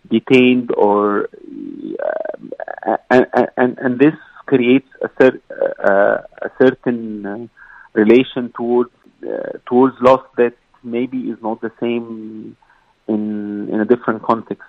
detained 0.09 0.71
or 0.75 1.29
uh, 2.87 2.97
and, 3.09 3.27
and 3.57 3.77
and 3.77 3.99
this 3.99 4.13
creates 4.45 4.87
a, 5.01 5.09
cer- 5.19 5.41
uh, 5.83 6.47
a 6.47 6.49
certain 6.61 7.25
uh, 7.25 7.47
relation 7.93 8.51
towards 8.55 8.91
uh, 9.23 9.57
towards 9.65 9.95
loss 10.01 10.23
that 10.37 10.53
maybe 10.83 11.17
is 11.17 11.37
not 11.41 11.61
the 11.61 11.71
same 11.79 12.55
in 13.07 13.69
in 13.69 13.79
a 13.79 13.85
different 13.85 14.23
context. 14.23 14.63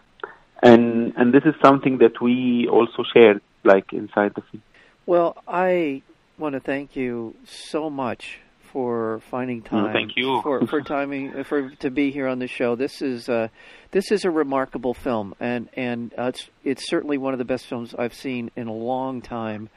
And 0.63 1.13
and 1.17 1.33
this 1.33 1.45
is 1.45 1.55
something 1.63 1.99
that 1.99 2.21
we 2.21 2.69
also 2.69 3.05
shared, 3.15 3.41
like 3.65 3.93
inside 3.93 4.33
the 4.35 4.43
film. 4.51 4.63
Well, 5.07 5.43
I 5.47 6.03
want 6.39 6.55
to 6.55 6.61
thank 6.61 6.97
you 6.97 7.35
so 7.45 7.89
much 7.89 8.41
for 8.73 9.21
finding 9.31 9.63
time. 9.63 9.93
thank 9.93 10.13
you 10.17 10.41
for 10.43 10.67
for 10.67 10.81
timing 10.97 11.45
for 11.45 11.71
to 11.77 11.91
be 11.91 12.11
here 12.11 12.27
on 12.27 12.39
the 12.39 12.47
show. 12.47 12.77
This 12.77 13.03
is 13.03 13.29
uh, 13.29 13.49
this 13.91 14.11
is 14.11 14.25
a 14.25 14.31
remarkable 14.31 14.95
film, 14.95 15.35
and 15.41 15.69
and 15.75 16.13
uh, 16.17 16.27
it's 16.27 16.49
it's 16.65 16.89
certainly 16.89 17.19
one 17.19 17.33
of 17.33 17.39
the 17.39 17.45
best 17.45 17.67
films 17.67 17.95
I've 17.99 18.15
seen 18.15 18.51
in 18.57 18.69
a 18.69 18.73
long 18.73 19.23
time. 19.23 19.69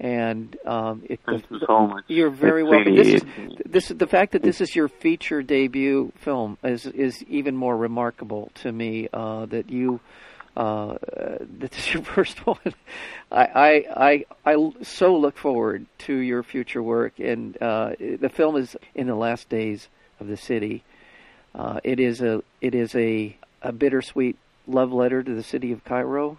And 0.00 0.56
um, 0.64 1.02
it, 1.08 1.18
thank 1.26 1.48
the, 1.48 1.56
you 1.56 1.60
so 1.66 1.88
much. 1.88 2.04
You're 2.06 2.30
very 2.30 2.62
it's 2.62 2.70
welcome. 2.70 2.94
Really, 2.94 3.12
this 3.12 3.22
is 3.22 3.28
this 3.66 3.88
the 3.88 4.06
fact 4.06 4.32
that 4.32 4.42
this 4.42 4.60
is 4.60 4.76
your 4.76 4.88
feature 4.88 5.42
debut 5.42 6.12
film 6.16 6.56
is 6.62 6.86
is 6.86 7.22
even 7.24 7.56
more 7.56 7.76
remarkable 7.76 8.52
to 8.56 8.70
me. 8.70 9.08
Uh, 9.12 9.46
that 9.46 9.70
you 9.70 10.00
uh, 10.58 10.98
this 11.40 11.70
is 11.78 11.94
your 11.94 12.02
first 12.02 12.44
one. 12.44 12.74
I, 13.30 13.44
I, 13.44 14.24
I, 14.44 14.52
I 14.52 14.72
so 14.82 15.16
look 15.16 15.38
forward 15.38 15.86
to 16.00 16.14
your 16.14 16.42
future 16.42 16.82
work, 16.82 17.18
and 17.18 17.56
uh, 17.62 17.92
the 17.98 18.28
film 18.28 18.56
is 18.56 18.76
in 18.94 19.06
the 19.06 19.14
last 19.14 19.48
days 19.48 19.88
of 20.18 20.26
the 20.26 20.36
city. 20.36 20.82
Uh, 21.54 21.80
it 21.84 22.00
is 22.00 22.20
a, 22.20 22.42
it 22.60 22.74
is 22.74 22.94
a, 22.94 23.36
a 23.62 23.72
bittersweet 23.72 24.36
love 24.66 24.92
letter 24.92 25.22
to 25.22 25.34
the 25.34 25.42
city 25.42 25.72
of 25.72 25.84
Cairo. 25.84 26.38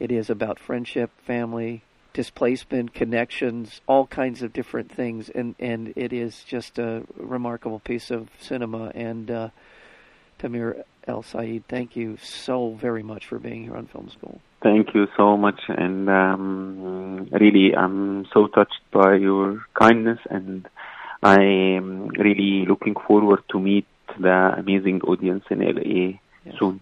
It 0.00 0.10
is 0.10 0.30
about 0.30 0.58
friendship, 0.58 1.10
family, 1.26 1.82
displacement, 2.14 2.94
connections, 2.94 3.80
all 3.86 4.06
kinds 4.06 4.42
of 4.42 4.52
different 4.52 4.90
things, 4.90 5.28
and 5.28 5.54
and 5.58 5.92
it 5.94 6.12
is 6.12 6.42
just 6.44 6.78
a 6.78 7.02
remarkable 7.16 7.80
piece 7.80 8.10
of 8.10 8.28
cinema. 8.40 8.92
And 8.94 9.30
uh, 9.30 9.48
Tamer 10.38 10.84
El 11.08 11.22
Said, 11.22 11.64
thank 11.68 11.96
you 11.96 12.16
so 12.18 12.72
very 12.74 13.02
much 13.02 13.26
for 13.26 13.38
being 13.38 13.64
here 13.64 13.76
on 13.76 13.86
Film 13.86 14.10
School. 14.10 14.40
Thank 14.62 14.94
you 14.94 15.06
so 15.16 15.36
much, 15.36 15.60
and 15.68 16.10
um, 16.10 17.28
really, 17.32 17.74
I'm 17.74 18.26
so 18.32 18.48
touched 18.48 18.80
by 18.92 19.14
your 19.14 19.64
kindness, 19.74 20.18
and 20.28 20.68
I 21.22 21.40
am 21.40 22.08
really 22.08 22.66
looking 22.66 22.94
forward 22.94 23.42
to 23.50 23.60
meet 23.60 23.86
the 24.18 24.54
amazing 24.58 25.02
audience 25.02 25.44
in 25.50 25.60
LA 25.60 26.18
yes. 26.44 26.58
soon. 26.58 26.80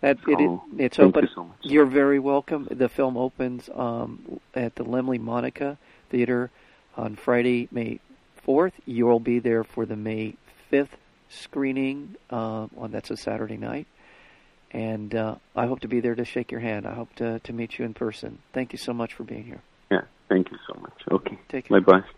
That 0.00 0.18
so, 0.24 0.64
it, 0.76 0.84
it's 0.84 0.96
thank 0.96 1.16
open. 1.16 1.24
You 1.24 1.30
so 1.34 1.44
much. 1.44 1.56
You're 1.62 1.86
very 1.86 2.18
welcome. 2.18 2.68
The 2.70 2.88
film 2.88 3.16
opens 3.16 3.68
um, 3.74 4.40
at 4.54 4.76
the 4.76 4.84
Laemmle 4.84 5.18
Monica 5.18 5.78
Theater 6.10 6.50
on 6.96 7.16
Friday, 7.16 7.68
May 7.72 8.00
4th. 8.46 8.72
You'll 8.86 9.20
be 9.20 9.38
there 9.38 9.64
for 9.64 9.86
the 9.86 9.96
May 9.96 10.34
5th 10.70 10.96
screening. 11.28 12.16
Uh, 12.30 12.68
well, 12.72 12.88
that's 12.88 13.10
a 13.10 13.16
Saturday 13.16 13.56
night. 13.56 13.86
And 14.70 15.14
uh, 15.14 15.36
I 15.56 15.66
hope 15.66 15.80
to 15.80 15.88
be 15.88 16.00
there 16.00 16.14
to 16.14 16.24
shake 16.24 16.50
your 16.50 16.60
hand. 16.60 16.86
I 16.86 16.94
hope 16.94 17.14
to, 17.16 17.38
to 17.40 17.52
meet 17.52 17.78
you 17.78 17.84
in 17.84 17.94
person. 17.94 18.38
Thank 18.52 18.72
you 18.72 18.78
so 18.78 18.92
much 18.92 19.14
for 19.14 19.24
being 19.24 19.44
here. 19.44 19.62
Yeah, 19.90 20.02
thank 20.28 20.50
you 20.50 20.58
so 20.66 20.78
much. 20.80 21.02
Okay. 21.10 21.38
Take 21.48 21.68
care. 21.68 21.80
Bye 21.80 22.00
bye. 22.00 22.17